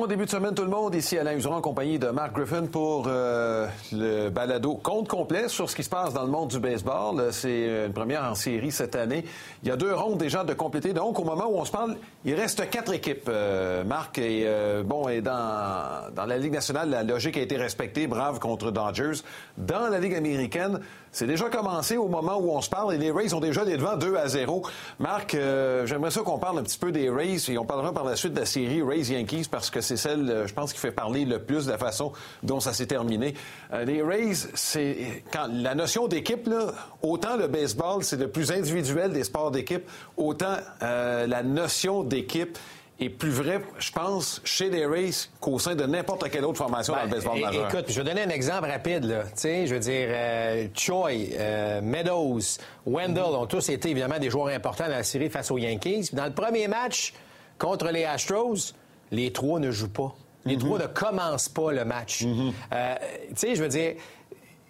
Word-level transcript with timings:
Bon 0.00 0.06
début 0.06 0.24
de 0.24 0.30
semaine 0.30 0.54
tout 0.54 0.62
le 0.62 0.70
monde, 0.70 0.94
ici 0.94 1.18
Alain 1.18 1.36
Useron 1.36 1.56
en 1.56 1.60
compagnie 1.60 1.98
de 1.98 2.08
Mark 2.08 2.32
Griffin 2.32 2.64
pour 2.64 3.04
euh, 3.06 3.68
le 3.92 4.30
balado 4.30 4.76
compte 4.76 5.08
complet 5.08 5.46
sur 5.48 5.68
ce 5.68 5.76
qui 5.76 5.82
se 5.82 5.90
passe 5.90 6.14
dans 6.14 6.22
le 6.22 6.30
monde 6.30 6.48
du 6.48 6.58
baseball. 6.58 7.30
C'est 7.32 7.84
une 7.86 7.92
première 7.92 8.24
en 8.24 8.34
série 8.34 8.72
cette 8.72 8.96
année. 8.96 9.26
Il 9.62 9.68
y 9.68 9.70
a 9.70 9.76
deux 9.76 9.92
rondes 9.92 10.16
déjà 10.16 10.42
de 10.42 10.54
compléter. 10.54 10.94
Donc 10.94 11.18
au 11.18 11.24
moment 11.24 11.48
où 11.50 11.58
on 11.58 11.66
se 11.66 11.70
parle, 11.70 11.96
il 12.24 12.34
reste 12.34 12.70
quatre 12.70 12.94
équipes, 12.94 13.28
euh, 13.28 13.84
Marc. 13.84 14.16
Et 14.16 14.44
euh, 14.46 14.82
bon, 14.82 15.06
et 15.10 15.20
dans, 15.20 16.10
dans 16.16 16.24
la 16.24 16.38
Ligue 16.38 16.54
nationale, 16.54 16.88
la 16.88 17.02
logique 17.02 17.36
a 17.36 17.42
été 17.42 17.58
respectée, 17.58 18.06
brave 18.06 18.38
contre 18.38 18.70
Dodgers. 18.70 19.20
Dans 19.58 19.90
la 19.90 19.98
Ligue 19.98 20.14
américaine, 20.14 20.80
c'est 21.12 21.26
déjà 21.26 21.48
commencé 21.48 21.96
au 21.96 22.08
moment 22.08 22.38
où 22.38 22.50
on 22.50 22.60
se 22.60 22.70
parle 22.70 22.94
et 22.94 22.98
les 22.98 23.10
Rays 23.10 23.34
ont 23.34 23.40
déjà 23.40 23.64
des 23.64 23.76
devants 23.76 23.96
2 23.96 24.16
à 24.16 24.28
0. 24.28 24.62
Marc, 24.98 25.34
euh, 25.34 25.84
j'aimerais 25.86 26.12
ça 26.12 26.20
qu'on 26.20 26.38
parle 26.38 26.58
un 26.58 26.62
petit 26.62 26.78
peu 26.78 26.92
des 26.92 27.10
Rays 27.10 27.38
et 27.48 27.58
on 27.58 27.64
parlera 27.64 27.92
par 27.92 28.04
la 28.04 28.14
suite 28.14 28.34
de 28.34 28.40
la 28.40 28.46
série 28.46 28.82
Rays-Yankees 28.82 29.48
parce 29.50 29.70
que 29.70 29.80
c'est 29.80 29.96
celle, 29.96 30.30
euh, 30.30 30.46
je 30.46 30.54
pense, 30.54 30.72
qui 30.72 30.78
fait 30.78 30.92
parler 30.92 31.24
le 31.24 31.40
plus 31.40 31.66
de 31.66 31.72
la 31.72 31.78
façon 31.78 32.12
dont 32.44 32.60
ça 32.60 32.72
s'est 32.72 32.86
terminé. 32.86 33.34
Euh, 33.72 33.84
les 33.84 34.02
Rays, 34.02 34.34
c'est 34.54 35.24
quand 35.32 35.48
la 35.52 35.74
notion 35.74 36.06
d'équipe, 36.06 36.46
là, 36.46 36.72
autant 37.02 37.36
le 37.36 37.48
baseball, 37.48 38.04
c'est 38.04 38.16
le 38.16 38.28
plus 38.28 38.52
individuel 38.52 39.12
des 39.12 39.24
sports 39.24 39.50
d'équipe, 39.50 39.88
autant 40.16 40.56
la 40.80 41.42
notion 41.42 42.02
d'équipe 42.04 42.56
est 43.00 43.08
plus 43.08 43.30
vrai, 43.30 43.60
je 43.78 43.90
pense, 43.92 44.40
chez 44.44 44.68
les 44.70 44.84
Rays 44.86 45.10
qu'au 45.40 45.58
sein 45.58 45.74
de 45.74 45.84
n'importe 45.84 46.28
quelle 46.30 46.44
autre 46.44 46.58
formation 46.58 46.92
dans 46.94 47.02
le 47.02 47.08
Ben, 47.08 47.14
baseball 47.16 47.38
é- 47.38 47.40
majeur. 47.40 47.68
Écoute, 47.74 47.84
je 47.88 48.00
vais 48.00 48.08
donner 48.08 48.22
un 48.22 48.28
exemple 48.28 48.68
rapide. 48.68 49.04
Là. 49.04 49.22
Tu 49.24 49.30
sais, 49.36 49.66
je 49.66 49.74
veux 49.74 49.80
dire, 49.80 50.08
euh, 50.10 50.68
Choi, 50.74 51.10
euh, 51.32 51.80
Meadows, 51.82 52.40
Wendell 52.86 53.22
ont 53.24 53.46
tous 53.46 53.68
été 53.70 53.90
évidemment 53.90 54.18
des 54.18 54.30
joueurs 54.30 54.48
importants 54.48 54.84
dans 54.84 54.90
la 54.90 55.02
série 55.02 55.30
face 55.30 55.50
aux 55.50 55.58
Yankees. 55.58 56.10
Dans 56.12 56.26
le 56.26 56.32
premier 56.32 56.68
match 56.68 57.14
contre 57.58 57.88
les 57.90 58.04
Astros, 58.04 58.74
les 59.10 59.32
trois 59.32 59.58
ne 59.60 59.70
jouent 59.70 59.88
pas. 59.88 60.14
Les 60.46 60.56
trois 60.56 60.78
ne 60.78 60.86
commencent 60.86 61.50
pas 61.50 61.70
le 61.72 61.84
match. 61.84 62.24
Euh, 62.24 62.94
tu 63.28 63.34
sais, 63.36 63.54
je 63.54 63.62
veux 63.62 63.68
dire, 63.68 63.94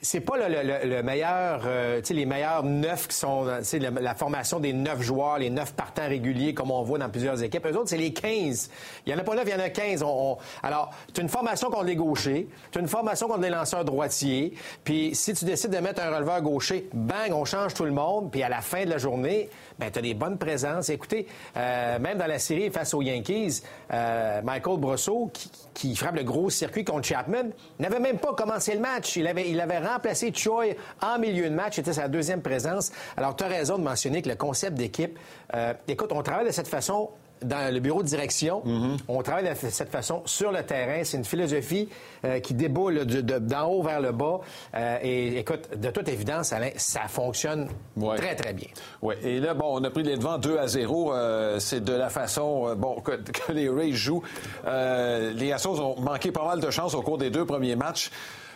c'est 0.03 0.21
pas 0.21 0.37
le, 0.37 0.49
le- 0.55 0.63
le- 0.63 0.89
le 0.97 1.03
meilleur, 1.03 1.63
euh, 1.67 1.99
tu 2.01 2.07
sais, 2.07 2.15
les 2.15 2.25
meilleurs 2.27 2.63
neuf 2.63 3.09
qui 3.09 3.17
sont, 3.17 3.47
tu 3.69 3.79
la, 3.79 3.91
la 3.91 4.15
formation 4.15 4.59
des 4.59 4.73
neuf 4.73 5.03
joueurs, 5.03 5.39
les 5.39 5.51
neuf 5.51 5.75
partants 5.75 6.09
réguliers, 6.09 6.55
comme 6.55 6.71
on 6.71 6.83
voit 6.83 6.99
dans 6.99 7.11
plusieurs 7.11 7.43
équipes. 7.43 7.67
Eux 7.67 7.77
autres, 7.77 7.91
c'est 7.91 7.97
les 7.99 8.13
15. 8.13 8.71
Il 9.07 9.13
y 9.13 9.15
en 9.15 9.19
a 9.19 9.23
pas 9.23 9.35
neuf, 9.35 9.45
il 9.47 9.53
y 9.53 9.55
en 9.55 9.61
a 9.65 9.69
15. 9.69 10.03
On- 10.03 10.33
on- 10.33 10.39
Alors, 10.63 10.91
tu 11.13 11.21
une 11.21 11.29
formation 11.29 11.69
contre 11.71 11.85
les 11.85 11.97
gauchers, 11.97 12.49
tu 12.73 12.79
une 12.79 12.89
formation 12.89 13.29
contre 13.29 13.41
les 13.43 13.51
lanceurs 13.51 13.85
droitiers, 13.85 14.55
puis 14.85 15.15
si 15.15 15.35
tu 15.35 15.45
décides 15.45 15.71
de 15.71 15.79
mettre 15.79 16.01
un 16.03 16.15
releveur 16.15 16.41
gaucher, 16.41 16.89
bang, 16.95 17.33
on 17.33 17.45
change 17.45 17.75
tout 17.75 17.85
le 17.85 17.93
monde, 17.93 18.31
puis 18.31 18.43
à 18.43 18.49
la 18.49 18.63
fin 18.63 18.85
de 18.85 18.91
la 18.91 18.99
journée, 18.99 19.51
ben, 19.81 19.91
tu 19.91 19.99
as 19.99 20.03
des 20.03 20.15
bonnes 20.15 20.37
présences. 20.37 20.91
Écoutez, 20.91 21.27
euh, 21.57 21.99
même 21.99 22.19
dans 22.19 22.27
la 22.27 22.39
série 22.39 22.71
face 22.71 22.93
aux 22.93 23.01
Yankees, 23.01 23.63
euh, 23.93 24.43
Michael 24.43 24.79
Brosseau, 24.79 25.31
qui, 25.33 25.51
qui 25.73 25.97
frappe 25.97 26.17
le 26.17 26.23
gros 26.23 26.51
circuit 26.51 26.85
contre 26.85 27.09
Chapman, 27.09 27.51
n'avait 27.79 27.99
même 27.99 28.19
pas 28.19 28.35
commencé 28.35 28.75
le 28.75 28.81
match. 28.81 29.17
Il 29.17 29.27
avait, 29.27 29.49
il 29.49 29.59
avait 29.59 29.79
remplacé 29.79 30.33
Choi 30.35 30.77
en 31.01 31.19
milieu 31.19 31.49
de 31.49 31.55
match. 31.55 31.77
C'était 31.77 31.95
sa 31.95 32.09
deuxième 32.09 32.43
présence. 32.43 32.93
Alors, 33.17 33.35
tu 33.35 33.43
as 33.43 33.49
raison 33.49 33.79
de 33.79 33.83
mentionner 33.83 34.21
que 34.21 34.29
le 34.29 34.37
concept 34.37 34.77
d'équipe, 34.77 35.19
euh, 35.55 35.73
écoute, 35.89 36.13
on 36.13 36.23
travaille 36.23 36.47
de 36.47 36.53
cette 36.53 36.69
façon 36.69 37.09
dans 37.43 37.73
le 37.73 37.81
bureau 37.81 38.03
de 38.03 38.09
direction. 38.09 38.63
On 39.09 39.23
travaille 39.23 39.49
de 39.49 39.55
cette 39.71 39.91
façon 39.91 40.23
sur 40.25 40.53
le 40.53 40.63
terrain. 40.63 41.03
C'est 41.05 41.17
une 41.17 41.25
philosophie 41.25 41.89
euh, 42.25 42.41
qui 42.41 42.55
déboule 42.55 43.05
d'en 43.05 43.67
haut 43.69 43.83
vers 43.83 44.01
le 44.01 44.13
bas. 44.13 44.41
Euh, 44.75 44.99
et 45.03 45.39
écoute, 45.39 45.69
de 45.77 45.91
toute 45.91 46.09
évidence, 46.09 46.53
Alain, 46.53 46.71
ça 46.77 47.03
fonctionne 47.09 47.69
Ouais. 47.97 48.17
très, 48.17 48.35
très 48.35 48.53
bien. 48.53 48.69
Oui, 49.03 49.15
et 49.23 49.41
là, 49.41 49.55
bon, 49.55 49.81
on 49.81 49.85
a 49.85 49.91
pris 49.91 50.03
les 50.03 50.17
devants 50.17 50.39
2 50.39 50.59
à 50.59 50.67
0. 50.67 51.13
Euh, 51.13 51.59
c'est 51.59 51.83
de 51.85 51.93
la 51.93 52.09
façon 52.09 52.75
bon, 52.77 53.01
que, 53.01 53.13
que 53.47 53.53
les 53.53 53.69
Rays 53.69 53.93
jouent. 53.93 54.23
Les 54.65 55.53
Astros 55.53 55.81
ont 55.81 56.01
manqué 56.01 56.33
pas 56.33 56.45
mal 56.45 56.61
de 56.61 56.71
chance 56.71 56.95
au 56.95 57.03
cours 57.03 57.19
des 57.19 57.31
deux 57.31 57.45
premiers 57.45 57.77
matchs. 57.77 58.11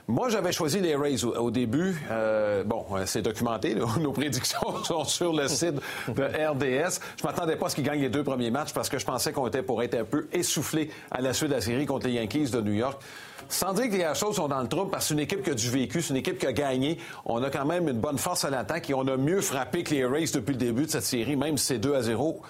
Moi, 0.06 0.28
j'avais 0.28 0.52
choisi 0.52 0.80
les 0.80 0.96
Rays 0.96 1.24
au, 1.24 1.50
début. 1.50 1.96
Euh, 2.10 2.62
bon, 2.62 2.84
euh, 2.92 3.04
c'est 3.06 3.22
documenté. 3.22 3.74
Nos 4.00 4.12
prédictions 4.12 4.60
sont 4.84 5.04
sur 5.04 5.32
le 5.32 5.48
site 5.48 5.76
de 6.08 6.22
RDS. 6.22 7.00
Je 7.18 7.24
m'attendais 7.24 7.56
pas 7.56 7.66
à 7.66 7.68
ce 7.70 7.74
qu'ils 7.74 7.84
gagnent 7.84 8.02
les 8.02 8.10
deux 8.10 8.22
premiers 8.22 8.50
matchs 8.50 8.74
parce 8.74 8.90
que 8.90 8.98
je 8.98 9.06
pensais 9.06 9.32
qu'on 9.32 9.46
était 9.46 9.62
pour 9.62 9.82
être 9.82 9.94
un 9.94 10.04
peu 10.04 10.28
essoufflé 10.30 10.90
à 11.10 11.22
la 11.22 11.32
suite 11.32 11.48
de 11.48 11.54
la 11.54 11.62
série 11.62 11.86
contre 11.86 12.06
les 12.06 12.14
Yankees 12.14 12.50
de 12.50 12.60
New 12.60 12.74
York. 12.74 13.00
Sans 13.48 13.72
dire 13.72 13.88
que 13.88 13.96
les 13.96 14.04
Astros 14.04 14.34
sont 14.34 14.48
dans 14.48 14.60
le 14.60 14.68
trouble 14.68 14.90
parce 14.90 15.04
que 15.04 15.08
c'est 15.08 15.14
une 15.14 15.20
équipe 15.20 15.42
qui 15.42 15.50
a 15.50 15.54
du 15.54 15.70
vécu, 15.70 16.02
c'est 16.02 16.10
une 16.10 16.18
équipe 16.18 16.38
qui 16.38 16.46
a 16.46 16.52
gagné. 16.52 16.98
On 17.24 17.42
a 17.42 17.48
quand 17.48 17.64
même 17.64 17.88
une 17.88 18.00
bonne 18.00 18.18
force 18.18 18.44
à 18.44 18.50
l'attaque 18.50 18.90
et 18.90 18.94
on 18.94 19.06
a 19.08 19.16
mieux 19.16 19.40
frappé 19.40 19.84
que 19.84 19.94
les 19.94 20.04
Rays 20.04 20.26
depuis 20.34 20.52
le 20.52 20.58
début 20.58 20.84
de 20.84 20.90
cette 20.90 21.04
série, 21.04 21.36
même 21.36 21.56
si 21.56 21.66
c'est 21.66 21.78
2 21.78 21.94
à 21.94 22.02
0. 22.02 22.42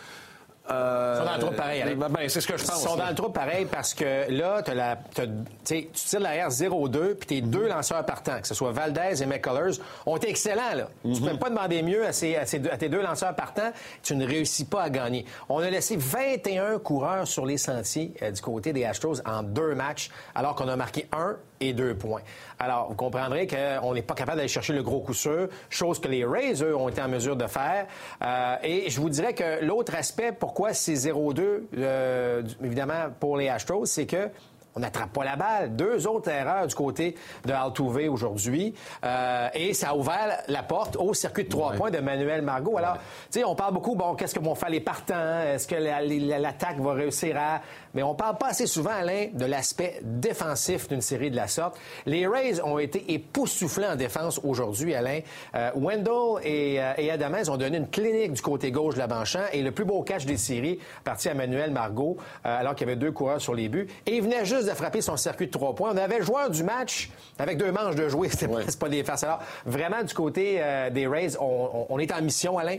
Euh, 0.70 1.18
sont 1.18 1.24
dans 1.26 1.34
le 1.34 1.40
trouble 1.40 1.56
pareil, 1.56 1.82
Alain. 1.82 1.94
ben, 1.94 2.08
ben, 2.08 2.26
c'est 2.28 2.40
ce 2.40 2.46
que 2.48 2.56
je 2.56 2.64
pense. 2.64 2.82
Ils 2.82 2.88
sont 2.88 2.96
là. 2.96 3.04
dans 3.04 3.10
le 3.10 3.14
trou 3.14 3.28
pareil 3.28 3.66
parce 3.70 3.92
que 3.92 4.30
là, 4.30 4.62
t'as 4.62 4.72
la, 4.72 4.96
t'as- 5.14 5.26
tu 5.64 5.86
tires 5.92 6.20
l'arrière 6.20 6.48
0-2, 6.50 7.14
puis 7.16 7.26
tes 7.26 7.40
deux 7.42 7.68
lanceurs 7.68 8.04
partants, 8.06 8.40
que 8.40 8.46
ce 8.48 8.54
soit 8.54 8.72
Valdez 8.72 9.22
et 9.22 9.26
McCullers, 9.26 9.74
ont 10.06 10.16
été 10.16 10.30
excellents. 10.30 10.74
Là. 10.74 10.88
Tu 11.04 11.20
peux 11.20 11.36
pas 11.36 11.50
demander 11.50 11.82
mieux 11.82 12.06
à, 12.06 12.12
ces- 12.14 12.36
à 12.36 12.46
ces 12.46 12.60
deux- 12.60 12.70
à 12.70 12.78
tes 12.78 12.88
deux 12.88 13.02
lanceurs 13.02 13.34
partants. 13.34 13.72
Tu 14.02 14.16
ne 14.16 14.26
réussis 14.26 14.64
pas 14.64 14.82
à 14.84 14.88
gagner. 14.90 15.26
On 15.50 15.58
a 15.58 15.68
laissé 15.68 15.96
21 15.98 16.78
coureurs 16.78 17.26
sur 17.28 17.44
les 17.44 17.58
sentiers 17.58 18.14
euh, 18.22 18.30
du 18.30 18.40
côté 18.40 18.72
des 18.72 18.86
Astros 18.86 19.20
en 19.26 19.42
deux 19.42 19.74
matchs, 19.74 20.10
alors 20.34 20.54
qu'on 20.54 20.68
a 20.68 20.76
marqué 20.76 21.06
un 21.12 21.36
et 21.60 21.72
deux 21.72 21.94
points. 21.94 22.22
Alors, 22.58 22.88
vous 22.88 22.94
comprendrez 22.94 23.46
qu'on 23.46 23.94
n'est 23.94 24.02
pas 24.02 24.14
capable 24.14 24.38
d'aller 24.38 24.48
chercher 24.48 24.72
le 24.72 24.82
gros 24.82 25.00
coup 25.00 25.14
sûr, 25.14 25.48
chose 25.70 25.98
que 25.98 26.08
les 26.08 26.24
Rays, 26.24 26.62
ont 26.62 26.88
été 26.88 27.02
en 27.02 27.08
mesure 27.08 27.36
de 27.36 27.46
faire. 27.46 27.86
Euh, 28.22 28.56
et 28.62 28.90
je 28.90 29.00
vous 29.00 29.08
dirais 29.08 29.34
que 29.34 29.64
l'autre 29.64 29.94
aspect, 29.94 30.32
pourquoi 30.32 30.72
c'est 30.72 30.94
0-2, 30.94 31.62
euh, 31.76 32.42
évidemment, 32.62 33.10
pour 33.18 33.36
les 33.36 33.48
Astros, 33.48 33.86
c'est 33.86 34.06
que 34.06 34.30
on 34.76 34.80
n'attrape 34.80 35.12
pas 35.12 35.24
la 35.24 35.36
balle. 35.36 35.76
Deux 35.76 36.06
autres 36.06 36.30
erreurs 36.30 36.66
du 36.66 36.74
côté 36.74 37.14
de 37.44 37.52
Altuve 37.52 38.10
aujourd'hui. 38.10 38.74
Euh, 39.04 39.48
et 39.54 39.74
ça 39.74 39.90
a 39.90 39.94
ouvert 39.94 40.42
la 40.48 40.62
porte 40.62 40.96
au 40.96 41.14
circuit 41.14 41.44
de 41.44 41.48
trois 41.48 41.72
points 41.72 41.90
de 41.90 41.98
Manuel 41.98 42.42
Margot. 42.42 42.76
Alors, 42.78 42.94
tu 43.30 43.38
sais, 43.40 43.44
on 43.44 43.54
parle 43.54 43.74
beaucoup, 43.74 43.94
bon, 43.94 44.14
qu'est-ce 44.14 44.34
que 44.34 44.40
vont 44.40 44.54
faire 44.54 44.70
les 44.70 44.80
partants? 44.80 45.40
Est-ce 45.40 45.66
que 45.68 45.74
la- 45.76 46.02
la- 46.02 46.38
l'attaque 46.38 46.78
va 46.80 46.92
réussir 46.92 47.36
à... 47.38 47.60
Mais 47.94 48.02
on 48.02 48.14
parle 48.14 48.36
pas 48.38 48.48
assez 48.48 48.66
souvent, 48.66 48.90
Alain, 48.90 49.28
de 49.32 49.44
l'aspect 49.46 50.00
défensif 50.02 50.88
d'une 50.88 51.00
série 51.00 51.30
de 51.30 51.36
la 51.36 51.46
sorte. 51.46 51.78
Les 52.06 52.26
Rays 52.26 52.60
ont 52.62 52.78
été 52.78 53.12
époustouflés 53.12 53.86
en 53.86 53.94
défense 53.96 54.40
aujourd'hui, 54.42 54.94
Alain. 54.94 55.20
Euh, 55.54 55.70
Wendell 55.76 56.42
et, 56.44 56.80
euh, 56.82 56.92
et 56.98 57.10
Adamez 57.10 57.48
ont 57.48 57.56
donné 57.56 57.76
une 57.78 57.88
clinique 57.88 58.32
du 58.32 58.42
côté 58.42 58.72
gauche 58.72 58.94
de 58.94 58.98
la 58.98 59.06
Banchamp 59.06 59.44
et 59.52 59.62
le 59.62 59.70
plus 59.70 59.84
beau 59.84 60.02
catch 60.02 60.24
des 60.26 60.36
séries 60.36 60.80
parti 61.04 61.28
à 61.28 61.34
Manuel 61.34 61.70
Margot, 61.70 62.16
euh, 62.44 62.58
alors 62.60 62.74
qu'il 62.74 62.88
y 62.88 62.90
avait 62.90 62.98
deux 62.98 63.12
coureurs 63.12 63.40
sur 63.40 63.54
les 63.54 63.68
buts. 63.68 63.86
Et 64.06 64.16
il 64.16 64.22
venait 64.22 64.44
juste 64.44 64.63
de 64.66 64.74
frapper 64.74 65.00
son 65.00 65.16
circuit 65.16 65.46
de 65.46 65.52
trois 65.52 65.74
points. 65.74 65.92
On 65.92 65.96
avait 65.96 66.18
le 66.18 66.24
joueur 66.24 66.50
du 66.50 66.62
match 66.62 67.10
avec 67.38 67.58
deux 67.58 67.72
manches 67.72 67.96
de 67.96 68.08
jouer. 68.08 68.28
C'était 68.30 68.48
presque 68.48 68.78
pas 68.78 68.88
des 68.88 69.04
farces. 69.04 69.24
Alors, 69.24 69.40
vraiment, 69.66 70.02
du 70.02 70.14
côté 70.14 70.56
euh, 70.58 70.90
des 70.90 71.06
Rays, 71.06 71.36
on, 71.40 71.98
est 71.98 72.12
en 72.12 72.22
mission, 72.22 72.58
Alain. 72.58 72.78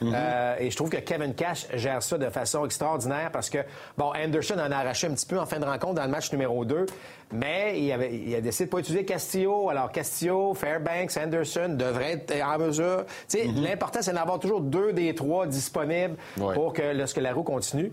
Euh, 0.00 0.54
et 0.60 0.70
je 0.70 0.76
trouve 0.76 0.90
que 0.90 0.98
Kevin 0.98 1.34
Cash 1.34 1.66
gère 1.74 2.02
ça 2.04 2.18
de 2.18 2.28
façon 2.30 2.64
extraordinaire 2.64 3.30
parce 3.32 3.50
que, 3.50 3.58
bon, 3.96 4.12
Anderson 4.14 4.54
en 4.54 4.70
a 4.70 4.76
arraché 4.76 5.08
un 5.08 5.14
petit 5.14 5.26
peu 5.26 5.40
en 5.40 5.46
fin 5.46 5.58
de 5.58 5.64
rencontre 5.64 5.94
dans 5.94 6.04
le 6.04 6.10
match 6.10 6.30
numéro 6.30 6.64
2, 6.64 6.86
mais 7.32 7.80
il, 7.80 7.90
avait, 7.90 8.14
il 8.14 8.32
a 8.34 8.40
décidé 8.40 8.66
de 8.66 8.70
pas 8.70 8.78
utiliser 8.78 9.04
Castillo. 9.04 9.70
Alors, 9.70 9.90
Castillo, 9.90 10.54
Fairbanks, 10.54 11.16
Anderson 11.16 11.70
devraient 11.70 12.24
être 12.28 12.46
en 12.46 12.58
mesure. 12.58 13.04
Tu 13.28 13.38
sais, 13.38 13.44
l'important, 13.46 14.00
c'est 14.00 14.12
d'avoir 14.12 14.38
toujours 14.38 14.60
deux 14.60 14.92
des 14.92 15.14
trois 15.16 15.46
disponibles 15.46 16.16
Ouais. 16.38 16.54
pour 16.54 16.72
que 16.72 16.96
lorsque 16.96 17.16
la 17.16 17.32
roue 17.32 17.42
continue. 17.42 17.90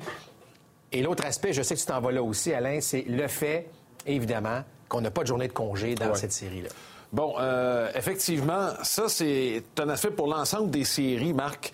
Et 0.95 1.01
l'autre 1.01 1.25
aspect, 1.25 1.51
je 1.51 1.61
sais 1.61 1.75
que 1.75 1.79
tu 1.81 1.85
t'en 1.85 1.99
vas 1.99 2.11
là 2.13 2.23
aussi, 2.23 2.53
Alain, 2.53 2.79
c'est 2.79 3.03
le 3.07 3.27
fait, 3.27 3.67
évidemment, 4.07 4.63
qu'on 4.87 5.01
n'a 5.01 5.11
pas 5.11 5.23
de 5.23 5.27
journée 5.27 5.49
de 5.49 5.53
congé 5.53 5.93
dans 5.93 6.07
Ouais. 6.11 6.15
cette 6.15 6.31
série-là. 6.31 6.69
Bon, 7.11 7.35
euh, 7.37 7.89
effectivement, 7.95 8.69
ça, 8.81 9.03
c'est 9.09 9.63
un 9.77 9.89
aspect 9.89 10.11
pour 10.11 10.27
l'ensemble 10.27 10.69
des 10.71 10.85
séries, 10.85 11.33
Marc. 11.33 11.73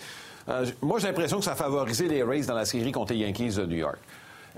Euh, 0.50 0.66
moi, 0.82 0.98
j'ai 1.00 1.06
l'impression 1.08 1.38
que 1.38 1.46
ça 1.46 1.52
a 1.52 1.56
favorisé 1.56 2.08
les 2.08 2.24
Rays 2.24 2.42
dans 2.42 2.56
la 2.56 2.66
série 2.66 2.92
contre 2.92 3.14
les 3.14 3.20
Yankees 3.20 3.54
de 3.58 3.66
New 3.68 3.78
York. 3.78 4.00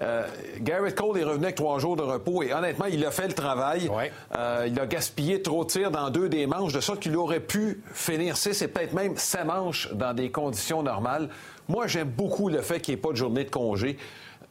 Euh, 0.01 0.25
Garrett 0.62 0.95
Cole 0.95 1.19
est 1.19 1.24
revenu 1.25 1.44
avec 1.44 1.56
trois 1.56 1.77
jours 1.77 1.95
de 1.98 2.01
repos 2.01 2.42
et 2.42 2.54
honnêtement, 2.54 2.86
il 2.86 3.06
a 3.06 3.12
fait 3.12 3.27
le 3.27 3.33
travail. 3.33 3.92
Euh, 4.36 4.66
il 4.68 4.80
a 4.80 4.86
gaspillé 4.88 5.42
trop 5.42 5.66
de 5.66 5.69
tirs 5.69 5.92
dans 5.92 6.09
deux 6.09 6.30
des 6.30 6.48
manches, 6.48 6.74
de 6.74 6.80
sorte 6.80 7.01
qu'il 7.01 7.16
aurait 7.18 7.42
pu 7.42 7.83
finir 7.94 8.36
six 8.38 8.59
et 8.62 8.68
peut-être 8.69 8.94
même 8.94 9.18
sa 9.18 9.44
manches 9.44 9.89
dans 9.94 10.13
des 10.13 10.31
conditions 10.31 10.81
normales. 10.83 11.30
Moi, 11.68 11.86
j'aime 11.88 12.09
beaucoup 12.09 12.48
le 12.50 12.62
fait 12.62 12.80
qu'il 12.80 12.95
n'y 12.95 13.00
ait 13.00 13.01
pas 13.04 13.12
de 13.12 13.18
journée 13.18 13.44
de 13.44 13.51
congé. 13.51 13.98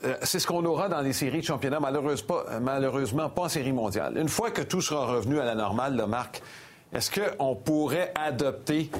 Euh, 0.04 0.16
c'est 0.22 0.38
ce 0.38 0.46
qu'on 0.46 0.64
aura 0.64 0.88
dans 0.88 1.00
les 1.00 1.12
séries 1.12 1.40
de 1.40 1.44
championnat, 1.44 1.78
malheureusement 1.80 3.28
pas, 3.28 3.42
en 3.42 3.48
série 3.48 3.72
mondiale. 3.72 4.16
Une 4.16 4.28
fois 4.28 4.50
que 4.50 4.62
tout 4.62 4.80
sera 4.80 5.06
revenu 5.06 5.38
à 5.38 5.44
la 5.44 5.54
normale, 5.54 5.96
le 5.96 6.06
Marc, 6.06 6.42
est-ce 6.92 7.10
qu'on 7.10 7.54
pourrait 7.54 8.12
adopter 8.16 8.90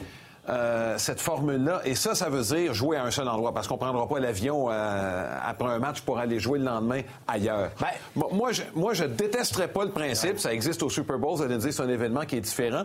euh, 0.48 0.96
cette 0.98 1.20
formule-là? 1.20 1.82
Et 1.84 1.94
ça, 1.94 2.14
ça 2.14 2.28
veut 2.28 2.42
dire 2.42 2.72
jouer 2.72 2.96
à 2.96 3.04
un 3.04 3.10
seul 3.10 3.28
endroit, 3.28 3.52
parce 3.52 3.66
qu'on 3.66 3.74
ne 3.74 3.80
prendra 3.80 4.08
pas 4.08 4.20
l'avion 4.20 4.68
euh, 4.70 5.38
après 5.44 5.68
un 5.68 5.78
match 5.78 6.02
pour 6.02 6.18
aller 6.18 6.38
jouer 6.38 6.58
le 6.58 6.66
lendemain 6.66 7.00
ailleurs. 7.26 7.70
Ben, 7.80 8.22
moi, 8.32 8.52
je, 8.52 8.62
moi, 8.74 8.94
je 8.94 9.04
détesterais 9.04 9.68
pas 9.68 9.84
le 9.84 9.90
principe. 9.90 10.38
Ça 10.38 10.52
existe 10.52 10.82
au 10.82 10.90
Super 10.90 11.18
Bowl, 11.18 11.36
ça 11.36 11.46
veut 11.46 11.56
dire 11.56 11.72
c'est 11.72 11.82
un 11.82 11.88
événement 11.88 12.22
qui 12.22 12.36
est 12.36 12.40
différent. 12.40 12.84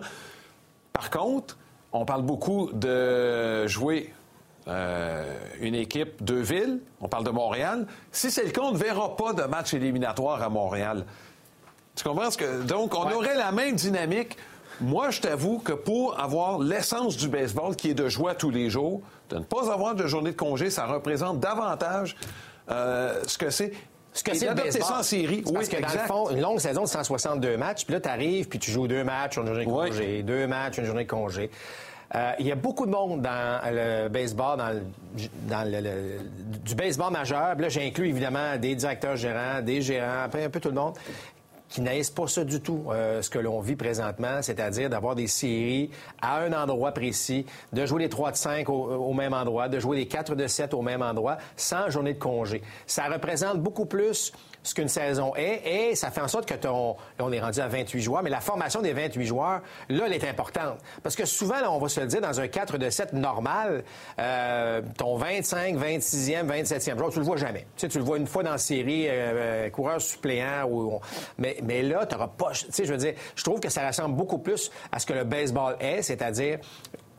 Par 0.92 1.12
contre, 1.12 1.58
on 1.94 2.06
parle 2.06 2.24
beaucoup 2.24 2.72
de 2.74 3.68
jouer 3.68 4.12
euh, 4.68 5.24
une 5.60 5.76
équipe 5.76 6.24
de 6.24 6.36
ville. 6.36 6.80
On 7.02 7.08
parle 7.08 7.24
de 7.24 7.32
Montréal. 7.32 7.88
Si 8.12 8.32
c'est 8.32 8.44
le 8.44 8.52
cas, 8.52 8.62
on 8.62 8.72
ne 8.72 8.78
verra 8.78 9.16
pas 9.16 9.34
de 9.34 9.44
match 9.44 9.74
éliminatoire 9.74 10.42
à 10.42 10.50
Montréal. 10.50 11.06
Tu 11.96 12.04
comprends 12.04 12.30
ce 12.30 12.38
que. 12.38 12.64
Donc, 12.64 12.96
on 12.96 13.12
aurait 13.12 13.36
la 13.36 13.52
même 13.52 13.76
dynamique 13.76 14.38
moi, 14.80 15.10
je 15.10 15.22
t'avoue 15.22 15.60
que 15.60 15.74
pour 15.74 16.20
avoir 16.20 16.60
l'essence 16.60 17.18
du 17.18 17.28
baseball, 17.28 17.76
qui 17.76 17.90
est 17.90 17.94
de 17.94 18.10
joie 18.10 18.36
tous 18.36 18.52
les 18.52 18.70
jours, 18.70 19.02
de 19.30 19.38
ne 19.38 19.44
pas 19.44 19.72
avoir 19.72 19.96
de 19.96 20.06
journée 20.06 20.32
de 20.32 20.36
congé, 20.36 20.70
ça 20.70 20.86
représente 20.86 21.40
davantage 21.40 22.16
euh, 22.70 23.22
ce 23.26 23.38
que 23.38 23.50
c'est. 23.50 23.72
Ce 24.14 24.24
que 24.24 24.36
c'est 24.36 24.48
le 24.48 24.56
baseball. 24.56 25.00
en 25.00 25.04
série. 25.04 25.44
Oui, 25.46 25.54
parce 25.54 25.70
que 25.70 25.80
dans 25.80 26.02
le 26.02 26.08
fond, 26.08 26.30
une 26.32 26.42
longue 26.42 26.60
saison 26.60 26.84
de 26.84 26.88
162 26.88 27.58
matchs, 27.58 27.86
puis 27.86 27.94
là, 27.94 28.02
tu 28.02 28.10
arrives, 28.10 28.48
puis 28.48 28.58
tu 28.58 28.72
joues 28.72 28.88
deux 28.88 29.04
matchs, 29.04 29.38
une 29.38 29.46
journée 29.46 29.66
de 29.66 29.70
congé, 29.70 30.24
deux 30.24 30.48
matchs, 30.48 30.78
une 30.78 30.86
journée 30.86 31.04
de 31.04 31.10
congé. 31.10 31.52
Euh, 32.16 32.32
il 32.40 32.48
y 32.48 32.52
a 32.52 32.56
beaucoup 32.56 32.86
de 32.86 32.92
monde 32.92 33.22
dans 33.22 33.60
le 33.70 34.08
baseball, 34.08 34.58
dans, 35.48 35.70
le, 35.70 36.20
du 36.64 36.76
baseball 36.76 37.12
majeur. 37.12 37.54
Puis 37.54 37.64
là, 37.64 37.70
j'inclus 37.70 38.10
évidemment 38.10 38.58
des 38.58 38.76
directeurs 38.76 39.16
gérants, 39.16 39.62
des 39.62 39.82
gérants, 39.82 40.24
un 40.24 40.30
peu, 40.30 40.42
un 40.42 40.50
peu 40.50 40.60
tout 40.60 40.70
le 40.70 40.76
monde 40.76 40.96
qui 41.70 41.82
n'aissent 41.82 42.12
pas 42.12 42.28
ça 42.28 42.44
du 42.44 42.62
tout, 42.62 42.86
euh, 42.90 43.22
ce 43.22 43.30
que 43.30 43.40
l'on 43.40 43.60
vit 43.60 43.76
présentement, 43.76 44.42
c'est-à-dire 44.42 44.90
d'avoir 44.90 45.16
des 45.16 45.28
séries 45.28 45.90
à 46.22 46.40
un 46.40 46.54
endroit 46.54 46.92
précis, 46.94 47.46
de 47.74 47.86
jouer 47.86 48.04
les 48.04 48.10
3 48.10 48.32
de 48.32 48.38
5 48.38 48.70
au, 48.70 49.14
même 49.14 49.34
endroit, 49.34 49.68
de 49.68 49.80
jouer 49.80 49.98
les 49.98 50.08
4 50.08 50.36
de 50.36 50.48
7 50.48 50.74
au 50.74 50.82
même 50.82 51.02
endroit, 51.02 51.38
sans 51.56 51.90
journée 51.90 52.14
de 52.14 52.20
congé. 52.20 52.62
Ça 52.86 53.08
représente 53.08 53.60
beaucoup 53.60 53.86
plus 53.86 54.32
ce 54.68 54.76
qu'une 54.76 54.90
saison 54.90 55.34
est 55.36 55.62
et 55.66 55.96
ça 55.96 56.12
fait 56.12 56.20
en 56.20 56.28
sorte 56.28 56.46
que 56.46 56.54
ton. 56.54 56.98
Là, 57.18 57.26
on 57.26 57.32
est 57.32 57.40
rendu 57.40 57.60
à 57.60 57.68
28 57.68 58.02
joueurs, 58.02 58.22
mais 58.22 58.30
la 58.30 58.42
formation 58.42 58.82
des 58.82 58.92
28 58.92 59.26
joueurs, 59.26 59.62
là, 59.90 60.04
elle 60.06 60.14
est 60.14 60.28
importante. 60.28 60.80
Parce 61.02 61.16
que 61.16 61.26
souvent, 61.26 61.60
là, 61.62 61.72
on 61.72 61.80
va 61.80 61.88
se 61.88 62.02
le 62.02 62.08
dire, 62.08 62.20
dans 62.20 62.40
un 62.40 62.48
4 62.48 62.78
de 62.78 62.90
7 62.90 63.14
normal, 63.14 63.84
euh, 64.20 64.82
ton 64.98 65.16
25, 65.16 65.78
26e, 65.78 66.48
27e 66.48 66.98
joueur, 66.98 67.10
tu 67.12 67.20
le 67.20 67.26
vois 67.26 67.38
jamais. 67.38 67.62
Tu 67.78 67.82
sais, 67.82 67.88
tu 67.88 67.98
le 67.98 68.04
vois 68.04 68.18
une 68.18 68.28
fois 68.28 68.44
dans 68.44 68.52
la 68.52 68.58
série, 68.58 69.08
euh, 69.08 69.12
euh, 69.12 69.70
coureur 69.70 70.02
suppléant. 70.02 70.66
Ou, 70.70 71.00
mais, 71.38 71.58
mais 71.64 71.82
là, 71.82 72.06
tu 72.06 72.16
n'auras 72.16 72.28
pas. 72.28 72.52
Tu 72.52 72.66
sais, 72.70 72.84
je 72.84 72.92
veux 72.92 72.98
dire, 72.98 73.14
je 73.36 73.44
trouve 73.44 73.62
que 73.62 73.70
ça 73.70 73.88
ressemble 73.88 74.16
beaucoup 74.16 74.40
plus 74.40 74.70
à 74.92 75.00
ce 75.00 75.06
que 75.06 75.14
le 75.14 75.24
baseball 75.24 75.78
est, 75.80 76.02
c'est-à-dire 76.02 76.60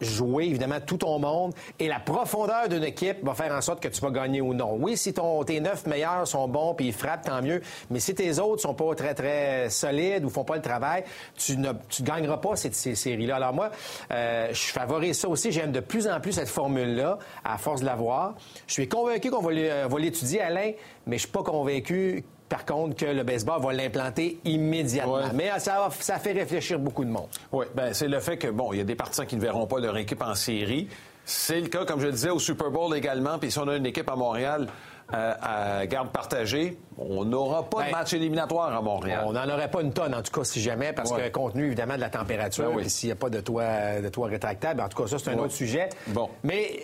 jouer 0.00 0.45
évidemment 0.45 0.81
tout 0.85 0.99
ton 0.99 1.19
monde 1.19 1.55
et 1.79 1.89
la 1.89 2.00
profondeur 2.00 2.69
d'une 2.69 2.85
équipe 2.85 3.25
va 3.25 3.35
faire 3.35 3.53
en 3.53 3.61
sorte 3.61 3.81
que 3.81 3.89
tu 3.89 4.00
vas 4.00 4.11
gagner 4.11 4.41
ou 4.41 4.55
non. 4.55 4.77
Oui, 4.79 4.97
si 4.97 5.12
ton, 5.12 5.43
tes 5.45 5.61
neuf 5.61 5.87
meilleurs 5.87 6.27
sont 6.27 6.49
bons 6.49 6.75
puis 6.75 6.89
ils 6.89 6.93
frappent, 6.93 7.25
tant 7.25 7.43
mieux. 7.43 7.61
Mais 7.91 8.00
si 8.00 8.15
tes 8.15 8.39
autres 8.39 8.62
sont 8.62 8.75
pas 8.75 8.95
très 8.95 9.15
très 9.15 9.71
solides 9.71 10.25
ou 10.25 10.31
font 10.31 10.45
pas 10.45 10.56
le 10.56 10.62
travail, 10.62 11.05
tu 11.37 11.56
ne 11.56 11.73
tu 11.89 12.03
gagneras 12.03 12.39
pas 12.39 12.56
ces, 12.56 12.73
ces 12.73 12.95
séries-là. 12.95 13.37
Alors 13.37 13.53
moi, 13.53 13.71
euh, 14.11 14.49
je 14.53 14.73
favorise 14.73 15.19
ça 15.19 15.29
aussi. 15.29 15.53
J'aime 15.53 15.73
de 15.73 15.81
plus 15.81 16.09
en 16.09 16.21
plus 16.21 16.33
cette 16.33 16.49
formule-là 16.49 17.19
à 17.45 17.59
force 17.59 17.81
de 17.81 17.87
la 17.87 17.97
voir. 17.97 18.35
Je 18.67 18.75
suis 18.75 18.89
convaincu 18.89 19.31
qu'on 19.31 19.43
va 19.43 19.99
l'étudier, 19.99 20.41
Alain, 20.41 20.73
mais 21.06 21.17
je 21.17 21.23
suis 21.23 21.33
pas 21.33 21.43
convaincu 21.43 22.25
par 22.49 22.65
contre, 22.65 22.97
que 22.97 23.06
le 23.06 23.23
baseball 23.23 23.61
va 23.61 23.73
l'implanter 23.73 24.39
immédiatement. 24.45 25.21
Mais 25.35 25.50
ça, 25.59 25.89
ça 26.00 26.19
fait 26.19 26.33
réfléchir 26.33 26.79
beaucoup 26.79 27.05
de 27.05 27.11
monde. 27.11 27.29
Oui, 27.53 27.67
ben 27.75 27.93
c'est 27.93 28.09
le 28.09 28.21
fait 28.21 28.37
que, 28.37 28.49
bon, 28.49 28.73
il 28.73 28.79
y 28.79 28.81
a 28.81 28.85
des 28.85 28.95
partisans 28.95 29.27
qui 29.27 29.37
ne 29.37 29.41
verront 29.41 29.67
pas 29.67 29.81
leur 29.81 29.97
équipe 29.97 30.23
en 30.23 30.35
série. 30.35 30.89
C'est 31.25 31.61
le 31.61 31.69
cas, 31.69 31.85
comme 31.85 32.00
je 32.00 32.06
le 32.06 32.12
disais, 32.12 32.31
au 32.31 32.39
Super 32.39 32.71
Bowl 32.71 32.97
également. 32.97 33.39
Puis 33.39 33.50
si 33.50 33.59
on 33.59 33.69
a 33.69 33.77
une 33.77 33.85
équipe 33.85 34.09
à 34.09 34.17
Montréal 34.17 34.67
euh, 35.12 35.35
à 35.43 35.87
garde 35.87 36.09
partagée, 36.09 36.79
on 36.97 37.25
n'aura 37.25 37.69
pas 37.69 37.81
de 37.81 37.91
ben, 37.91 37.99
match 37.99 38.15
éliminatoire 38.15 38.75
à 38.75 38.81
Montréal. 38.81 39.25
On 39.27 39.33
n'en 39.33 39.49
aurait 39.49 39.71
pas 39.71 39.83
une 39.83 39.93
tonne, 39.93 40.15
en 40.15 40.23
tout 40.23 40.33
cas, 40.33 40.45
si 40.45 40.62
jamais, 40.62 40.95
parce 40.95 41.12
que 41.12 41.29
compte 41.29 41.53
tenu, 41.53 41.67
évidemment, 41.67 41.97
de 41.97 42.00
la 42.00 42.11
température, 42.11 42.75
ben 42.75 42.89
s'il 42.89 43.09
n'y 43.09 43.12
a 43.12 43.17
pas 43.17 43.29
de 43.29 43.41
toit, 43.41 44.00
de 44.03 44.09
toit 44.09 44.29
rétractable, 44.29 44.81
en 44.81 44.89
tout 44.89 45.03
cas, 45.03 45.09
ça, 45.09 45.19
c'est 45.19 45.31
un 45.31 45.39
autre 45.39 45.53
sujet. 45.53 45.91
Bon. 46.09 46.31
Mais 46.43 46.81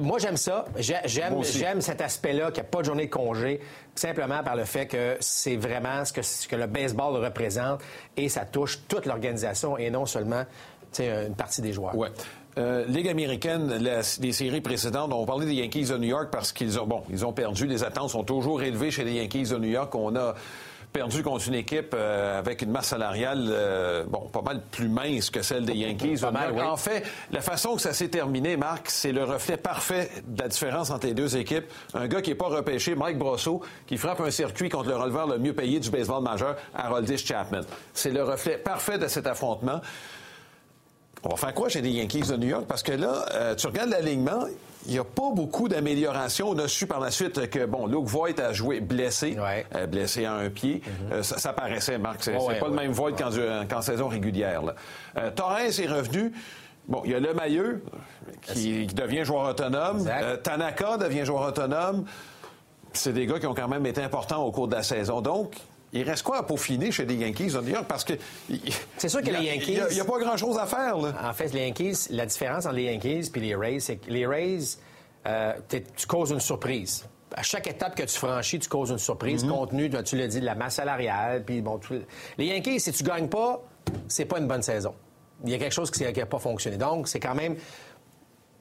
moi, 0.00 0.18
j'aime 0.18 0.36
ça. 0.36 0.66
J'aime, 0.78 1.42
j'aime 1.42 1.80
cet 1.80 2.00
aspect-là, 2.00 2.46
qu'il 2.50 2.62
n'y 2.62 2.68
a 2.68 2.70
pas 2.70 2.80
de 2.80 2.84
journée 2.84 3.06
de 3.06 3.10
congé, 3.10 3.60
simplement 3.94 4.42
par 4.42 4.56
le 4.56 4.64
fait 4.64 4.86
que 4.86 5.16
c'est 5.20 5.56
vraiment 5.56 6.04
ce 6.04 6.12
que, 6.12 6.22
ce 6.22 6.48
que 6.48 6.56
le 6.56 6.66
baseball 6.66 7.16
représente 7.16 7.80
et 8.16 8.28
ça 8.28 8.44
touche 8.44 8.80
toute 8.88 9.06
l'organisation 9.06 9.78
et 9.78 9.90
non 9.90 10.06
seulement 10.06 10.44
une 10.98 11.34
partie 11.34 11.60
des 11.60 11.72
joueurs. 11.72 11.96
Ouais. 11.96 12.08
Euh, 12.56 12.84
Ligue 12.86 13.08
américaine, 13.08 13.72
les 14.20 14.32
séries 14.32 14.60
précédentes, 14.60 15.12
on 15.12 15.26
parlait 15.26 15.46
des 15.46 15.54
Yankees 15.54 15.86
de 15.86 15.96
New 15.96 16.08
York 16.08 16.28
parce 16.30 16.52
qu'ils 16.52 16.78
ont, 16.78 16.86
bon, 16.86 17.02
ils 17.10 17.26
ont 17.26 17.32
perdu. 17.32 17.66
Les 17.66 17.82
attentes 17.82 18.10
sont 18.10 18.22
toujours 18.22 18.62
élevées 18.62 18.92
chez 18.92 19.02
les 19.02 19.14
Yankees 19.14 19.48
de 19.50 19.56
New 19.56 19.70
York. 19.70 19.92
On 19.94 20.14
a 20.14 20.34
perdu 20.94 21.24
contre 21.24 21.48
une 21.48 21.54
équipe 21.54 21.92
euh, 21.92 22.38
avec 22.38 22.62
une 22.62 22.70
masse 22.70 22.86
salariale, 22.86 23.48
euh, 23.48 24.04
bon, 24.04 24.28
pas 24.32 24.42
mal 24.42 24.62
plus 24.70 24.88
mince 24.88 25.28
que 25.28 25.42
celle 25.42 25.64
des 25.64 25.74
Yankees. 25.74 26.20
En 26.24 26.76
fait, 26.76 27.02
la 27.32 27.40
façon 27.40 27.74
que 27.74 27.82
ça 27.82 27.92
s'est 27.92 28.08
terminé, 28.08 28.56
Marc, 28.56 28.88
c'est 28.90 29.10
le 29.10 29.24
reflet 29.24 29.56
parfait 29.56 30.08
de 30.24 30.40
la 30.40 30.48
différence 30.48 30.90
entre 30.90 31.06
les 31.06 31.14
deux 31.14 31.36
équipes. 31.36 31.64
Un 31.94 32.06
gars 32.06 32.22
qui 32.22 32.30
n'est 32.30 32.36
pas 32.36 32.46
repêché, 32.46 32.94
Mike 32.94 33.18
Brosseau, 33.18 33.60
qui 33.88 33.96
frappe 33.96 34.20
un 34.20 34.30
circuit 34.30 34.68
contre 34.68 34.88
le 34.88 34.96
releveur 34.96 35.26
le 35.26 35.38
mieux 35.38 35.52
payé 35.52 35.80
du 35.80 35.90
baseball 35.90 36.22
majeur, 36.22 36.54
Haroldis 36.76 37.18
Chapman. 37.18 37.62
C'est 37.92 38.12
le 38.12 38.22
reflet 38.22 38.56
parfait 38.56 38.96
de 38.96 39.08
cet 39.08 39.26
affrontement. 39.26 39.80
On 41.24 41.30
va 41.30 41.36
faire 41.36 41.54
quoi 41.54 41.68
chez 41.68 41.80
les 41.80 41.90
Yankees 41.90 42.28
de 42.28 42.36
New 42.36 42.48
York? 42.48 42.66
Parce 42.68 42.84
que 42.84 42.92
là, 42.92 43.26
euh, 43.32 43.54
tu 43.56 43.66
regardes 43.66 43.90
l'alignement, 43.90 44.44
il 44.86 44.92
n'y 44.92 44.98
a 44.98 45.04
pas 45.04 45.30
beaucoup 45.32 45.68
d'amélioration. 45.68 46.50
On 46.50 46.58
a 46.58 46.68
su 46.68 46.86
par 46.86 47.00
la 47.00 47.10
suite 47.10 47.48
que, 47.48 47.64
bon, 47.64 47.86
Luke 47.86 48.06
Voigt 48.06 48.38
a 48.38 48.52
joué 48.52 48.80
blessé, 48.80 49.36
euh, 49.74 49.86
blessé 49.86 50.24
à 50.24 50.34
un 50.34 50.50
pied. 50.50 50.82
Mm-hmm. 50.84 51.12
Euh, 51.12 51.22
ça, 51.22 51.52
paraissait, 51.52 51.98
Marc. 51.98 52.22
C'est 52.22 52.32
pas 52.32 52.68
le 52.68 52.74
même 52.74 52.92
Voigt 52.92 53.12
qu'en 53.12 53.82
saison 53.82 54.08
régulière. 54.08 54.62
Euh, 55.16 55.30
Torres 55.30 55.58
est 55.60 55.86
revenu. 55.86 56.32
Bon, 56.86 57.00
il 57.04 57.12
y 57.12 57.14
a 57.14 57.20
le 57.20 57.32
Mailleux 57.32 57.82
qui, 58.42 58.86
devient 58.86 59.24
joueur 59.24 59.48
autonome. 59.48 60.06
Tanaka 60.42 60.98
devient 60.98 61.24
joueur 61.24 61.48
autonome. 61.48 62.04
C'est 62.92 63.12
des 63.12 63.26
gars 63.26 63.40
qui 63.40 63.46
ont 63.46 63.54
quand 63.54 63.68
même 63.68 63.86
été 63.86 64.02
importants 64.02 64.44
au 64.44 64.52
cours 64.52 64.68
de 64.68 64.74
la 64.74 64.82
saison. 64.82 65.20
Donc, 65.20 65.56
il 65.94 66.08
reste 66.08 66.24
quoi 66.24 66.38
à 66.38 66.42
peaufiner 66.42 66.90
chez 66.90 67.04
les 67.04 67.14
Yankees 67.14 67.52
de 67.52 67.60
New 67.60 67.68
York? 67.68 67.86
Parce 67.88 68.04
que. 68.04 68.14
C'est 68.96 69.08
sûr 69.08 69.22
que 69.22 69.30
les 69.30 69.44
Yankees. 69.44 69.78
Il 69.90 69.94
n'y 69.94 70.00
a, 70.00 70.04
pas 70.04 70.18
grand-chose 70.18 70.58
à 70.58 70.66
faire, 70.66 70.98
là. 70.98 71.14
En 71.22 71.32
fait, 71.32 71.52
les 71.52 71.66
Yankees, 71.66 72.08
la 72.10 72.26
différence 72.26 72.66
entre 72.66 72.74
les 72.74 72.84
Yankees 72.92 73.30
et 73.34 73.40
les 73.40 73.54
Rays, 73.54 73.80
c'est 73.80 73.96
que 73.96 74.10
les 74.10 74.26
Rays, 74.26 74.58
euh, 75.26 75.52
tu 75.68 76.06
causes 76.06 76.32
une 76.32 76.40
surprise. 76.40 77.04
À 77.36 77.42
chaque 77.42 77.68
étape 77.68 77.94
que 77.94 78.02
tu 78.02 78.16
franchis, 78.16 78.58
tu 78.58 78.68
causes 78.68 78.90
une 78.90 78.98
surprise. 78.98 79.44
Mm-hmm. 79.44 79.48
Compte 79.48 79.70
tenu, 79.70 79.90
tu 80.04 80.16
l'as 80.16 80.26
dit, 80.26 80.40
de 80.40 80.44
la 80.44 80.56
masse 80.56 80.74
salariale. 80.74 81.44
Puis 81.44 81.60
bon, 81.60 81.80
Les 82.38 82.46
Yankees, 82.46 82.80
si 82.80 82.92
tu 82.92 83.04
gagnes 83.04 83.28
pas, 83.28 83.62
c'est 84.08 84.24
pas 84.24 84.38
une 84.38 84.48
bonne 84.48 84.62
saison. 84.62 84.94
Il 85.44 85.50
y 85.50 85.54
a 85.54 85.58
quelque 85.58 85.72
chose 85.72 85.90
qui 85.90 86.02
n'a 86.02 86.26
pas 86.26 86.38
fonctionné. 86.38 86.76
Donc, 86.76 87.06
c'est 87.06 87.20
quand 87.20 87.34
même 87.34 87.56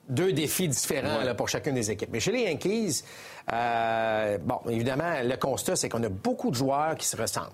deux 0.09 0.33
défis 0.33 0.67
différents 0.67 1.33
pour 1.35 1.49
chacune 1.49 1.75
des 1.75 1.91
équipes. 1.91 2.09
Mais 2.11 2.19
chez 2.19 2.31
les 2.31 2.43
Yankees, 2.43 3.03
euh, 3.51 4.37
bon, 4.39 4.59
évidemment, 4.69 5.13
le 5.23 5.35
constat, 5.37 5.75
c'est 5.75 5.89
qu'on 5.89 6.03
a 6.03 6.09
beaucoup 6.09 6.49
de 6.49 6.55
joueurs 6.55 6.95
qui 6.95 7.07
se 7.07 7.15
ressemblent. 7.15 7.51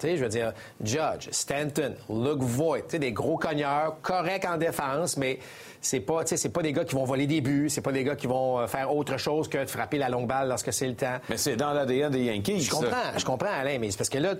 Tu 0.00 0.06
sais, 0.06 0.16
je 0.16 0.22
veux 0.22 0.30
dire, 0.30 0.52
Judge, 0.82 1.28
Stanton, 1.30 1.94
Luke 2.08 2.40
Voigt, 2.40 2.98
des 2.98 3.12
gros 3.12 3.36
cogneurs, 3.36 3.96
corrects 4.00 4.46
en 4.46 4.56
défense, 4.56 5.18
mais 5.18 5.38
c'est 5.82 6.00
pas, 6.00 6.22
c'est 6.24 6.52
pas 6.52 6.62
des 6.62 6.72
gars 6.72 6.84
qui 6.84 6.94
vont 6.94 7.04
voler 7.04 7.26
des 7.26 7.40
buts, 7.40 7.68
c'est 7.68 7.80
pas 7.80 7.92
des 7.92 8.04
gars 8.04 8.16
qui 8.16 8.26
vont 8.26 8.58
euh, 8.60 8.66
faire 8.66 8.94
autre 8.94 9.18
chose 9.18 9.48
que 9.48 9.58
de 9.58 9.66
frapper 9.66 9.98
la 9.98 10.08
longue 10.08 10.26
balle 10.26 10.48
lorsque 10.48 10.72
c'est 10.72 10.86
le 10.86 10.94
temps. 10.94 11.18
Mais 11.28 11.36
c'est 11.36 11.56
dans 11.56 11.72
l'ADN 11.72 12.10
des 12.10 12.24
Yankees. 12.24 12.60
Je 12.60 12.70
comprends, 12.70 12.96
je 13.16 13.24
comprends, 13.24 13.50
Alain, 13.50 13.78
mais 13.78 13.90
c'est 13.90 13.98
parce 13.98 14.10
que 14.10 14.18
là, 14.18 14.34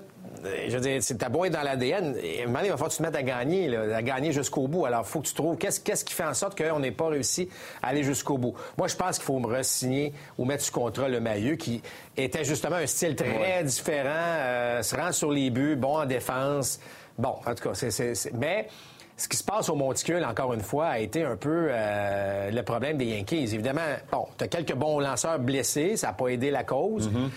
euh, 0.44 0.66
je 0.68 0.76
veux 0.76 0.80
dire, 0.80 1.00
ta 1.18 1.28
beau 1.28 1.44
être 1.44 1.52
dans 1.52 1.62
l'ADN, 1.62 2.16
il 2.22 2.46
va 2.46 2.60
falloir 2.60 2.88
que 2.88 2.92
tu 2.92 2.98
te 2.98 3.02
mettes 3.02 3.16
à 3.16 3.22
gagner, 3.22 3.74
à 3.76 4.02
gagner 4.02 4.32
jusqu'au 4.32 4.68
bout. 4.68 4.86
Alors, 4.86 5.02
il 5.06 5.10
faut 5.10 5.20
que 5.20 5.26
tu 5.26 5.34
trouves 5.34 5.56
qu'est-ce, 5.56 5.80
qu'est-ce 5.80 6.04
qui 6.04 6.14
fait 6.14 6.24
en 6.24 6.34
sorte 6.34 6.56
qu'on 6.56 6.78
n'ait 6.78 6.90
pas 6.90 7.08
réussi 7.08 7.48
à 7.82 7.88
aller 7.88 8.02
jusqu'au 8.02 8.38
bout. 8.38 8.54
Moi, 8.78 8.88
je 8.88 8.96
pense 8.96 9.16
qu'il 9.16 9.24
faut 9.24 9.38
me 9.38 9.46
re-signer 9.46 10.12
ou 10.38 10.44
mettre 10.44 10.64
sous 10.64 10.72
contrat 10.72 11.08
le 11.08 11.20
Maillot, 11.20 11.56
qui 11.56 11.82
était 12.16 12.44
justement 12.44 12.76
un 12.76 12.86
style 12.86 13.16
très 13.16 13.64
différent, 13.64 14.08
euh, 14.14 14.82
se 14.82 14.94
rend 14.96 15.12
sur 15.12 15.30
les 15.30 15.49
bon 15.50 15.98
en 15.98 16.06
défense. 16.06 16.80
Bon, 17.18 17.36
en 17.46 17.54
tout 17.54 17.68
cas, 17.68 17.74
c'est, 17.74 18.32
mais 18.32 18.68
ce 19.16 19.28
qui 19.28 19.36
se 19.36 19.44
passe 19.44 19.68
au 19.68 19.74
Monticule, 19.74 20.24
encore 20.24 20.54
une 20.54 20.62
fois, 20.62 20.86
a 20.86 20.98
été 20.98 21.22
un 21.24 21.36
peu 21.36 21.68
euh, 21.70 22.50
le 22.50 22.62
problème 22.62 22.96
des 22.96 23.04
Yankees. 23.04 23.52
Évidemment, 23.52 23.82
bon, 24.10 24.26
tu 24.38 24.44
as 24.44 24.48
quelques 24.48 24.74
bons 24.74 24.98
lanceurs 24.98 25.38
blessés, 25.38 25.96
ça 25.98 26.08
n'a 26.08 26.12
pas 26.14 26.28
aidé 26.28 26.50
la 26.50 26.64
cause. 26.64 27.10
Mm-hmm. 27.10 27.28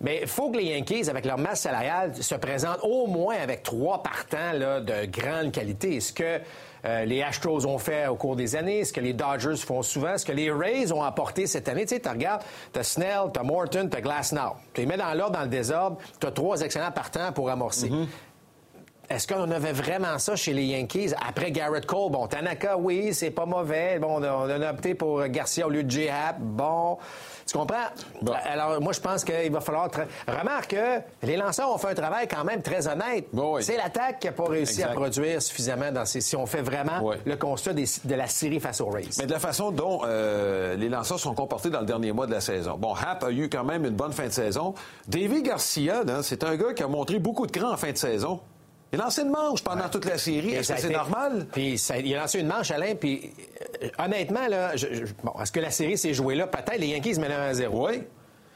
Mais 0.00 0.18
il 0.22 0.28
faut 0.28 0.50
que 0.50 0.58
les 0.58 0.64
Yankees, 0.64 1.08
avec 1.08 1.24
leur 1.24 1.38
masse 1.38 1.62
salariale, 1.62 2.14
se 2.14 2.34
présentent 2.34 2.80
au 2.82 3.06
moins 3.06 3.36
avec 3.36 3.62
trois 3.62 4.02
partants 4.02 4.52
là, 4.52 4.80
de 4.80 5.06
grande 5.06 5.52
qualité. 5.52 6.00
Ce 6.00 6.12
que 6.12 6.40
euh, 6.84 7.04
les 7.06 7.22
Astros 7.22 7.64
ont 7.66 7.78
fait 7.78 8.06
au 8.06 8.14
cours 8.14 8.36
des 8.36 8.56
années, 8.56 8.84
ce 8.84 8.92
que 8.92 9.00
les 9.00 9.14
Dodgers 9.14 9.56
font 9.56 9.82
souvent, 9.82 10.18
ce 10.18 10.26
que 10.26 10.32
les 10.32 10.50
Rays 10.50 10.92
ont 10.92 11.02
apporté 11.02 11.46
cette 11.46 11.68
année? 11.68 11.86
Tu 11.86 11.94
sais, 11.94 12.00
tu 12.00 12.08
regardes, 12.10 12.42
tu 12.72 12.78
as 12.78 12.82
Snell, 12.82 13.30
tu 13.32 13.40
as 13.40 13.42
Morton, 13.42 13.88
tu 13.90 13.96
as 13.96 14.00
Glasnow. 14.02 14.52
Tu 14.74 14.82
les 14.82 14.86
mets 14.86 14.98
dans 14.98 15.14
l'ordre, 15.14 15.38
dans 15.38 15.44
le 15.44 15.48
désordre, 15.48 15.96
tu 16.20 16.26
as 16.26 16.30
trois 16.30 16.60
excellents 16.60 16.92
partants 16.92 17.32
pour 17.32 17.48
amorcer. 17.48 17.88
Mm-hmm. 17.88 18.06
Est-ce 19.08 19.28
qu'on 19.28 19.50
avait 19.50 19.72
vraiment 19.72 20.18
ça 20.18 20.34
chez 20.34 20.52
les 20.52 20.64
Yankees 20.64 21.12
après 21.26 21.52
Garrett 21.52 21.86
Cole? 21.86 22.10
Bon, 22.10 22.26
Tanaka, 22.26 22.76
oui, 22.76 23.14
c'est 23.14 23.30
pas 23.30 23.46
mauvais. 23.46 24.00
Bon, 24.00 24.20
on 24.20 24.22
a, 24.22 24.32
on 24.32 24.62
a 24.62 24.70
opté 24.70 24.94
pour 24.94 25.24
Garcia 25.28 25.66
au 25.66 25.70
lieu 25.70 25.84
de 25.84 25.90
J-Hap. 25.90 26.40
Bon, 26.40 26.98
tu 27.46 27.56
comprends? 27.56 27.76
Alors, 28.44 28.80
moi, 28.80 28.92
je 28.92 29.00
pense 29.00 29.24
qu'il 29.24 29.50
va 29.52 29.60
falloir... 29.60 29.88
tra- 29.88 30.06
Remarque 30.26 30.70
que 30.70 31.26
les 31.26 31.36
lanceurs 31.36 31.72
ont 31.72 31.78
fait 31.78 31.88
un 31.88 31.94
travail 31.94 32.26
quand 32.28 32.44
même 32.44 32.62
très 32.62 32.88
honnête. 32.88 33.26
Bon, 33.32 33.54
oui. 33.56 33.62
C'est 33.62 33.76
l'attaque 33.76 34.18
qui 34.20 34.26
n'a 34.26 34.32
pas 34.32 34.44
réussi 34.44 34.80
Exact. 34.80 34.90
à 34.90 34.94
produire 34.94 35.40
suffisamment 35.42 35.92
dans 35.92 36.04
ces... 36.04 36.20
Si 36.20 36.34
on 36.36 36.46
fait 36.46 36.62
vraiment 36.62 37.00
Oui. 37.02 37.16
le 37.24 37.36
constat 37.36 37.72
des- 37.72 37.84
de 38.04 38.14
la 38.14 38.26
série 38.26 38.60
face 38.60 38.80
aux 38.80 38.88
Rays. 38.88 39.04
Mais 39.18 39.26
de 39.26 39.32
la 39.32 39.38
façon 39.38 39.70
dont 39.70 40.00
euh, 40.04 40.74
les 40.76 40.88
lanceurs 40.88 41.20
sont 41.20 41.34
comportés 41.34 41.70
dans 41.70 41.80
le 41.80 41.86
dernier 41.86 42.12
mois 42.12 42.26
de 42.26 42.32
la 42.32 42.40
saison. 42.40 42.76
Bon, 42.78 42.94
Hap 42.94 43.22
a 43.24 43.30
eu 43.30 43.48
quand 43.48 43.64
même 43.64 43.84
une 43.84 43.94
bonne 43.94 44.12
fin 44.12 44.26
de 44.26 44.32
saison. 44.32 44.74
Davy 45.06 45.42
Garcia, 45.42 46.02
c'est 46.22 46.42
un 46.44 46.56
gars 46.56 46.72
qui 46.74 46.82
a 46.82 46.88
montré 46.88 47.18
beaucoup 47.18 47.46
de 47.46 47.52
cran 47.52 47.72
en 47.72 47.76
fin 47.76 47.92
de 47.92 47.96
saison. 47.98 48.40
Il 48.96 49.00
a 49.00 49.04
lancé 49.04 49.22
une 49.22 49.30
manche 49.30 49.62
pendant 49.62 49.88
toute 49.90 50.06
la 50.06 50.16
série. 50.16 50.52
Et 50.54 50.56
Est-ce 50.56 50.72
que 50.72 50.78
c'est 50.80 50.86
été- 50.86 50.96
normal? 50.96 51.46
Puis 51.52 51.76
ça- 51.76 51.98
il 51.98 52.14
a 52.14 52.20
lancé 52.20 52.40
une 52.40 52.46
manche, 52.46 52.70
Alain, 52.70 52.94
puis 52.94 53.30
euh, 53.82 53.88
honnêtement, 53.98 54.46
là, 54.48 54.74
je- 54.74 54.86
bon, 55.22 55.32
est-ce 55.42 55.52
que 55.52 55.60
la 55.60 55.70
série 55.70 55.98
s'est 55.98 56.14
jouée 56.14 56.34
là? 56.34 56.46
Peut-être 56.46 56.78
les 56.80 56.86
Yankees 56.88 57.18
mènent 57.18 57.32
1 57.32 57.48
à 57.50 57.52
0. 57.54 57.88
Oui. 57.88 58.02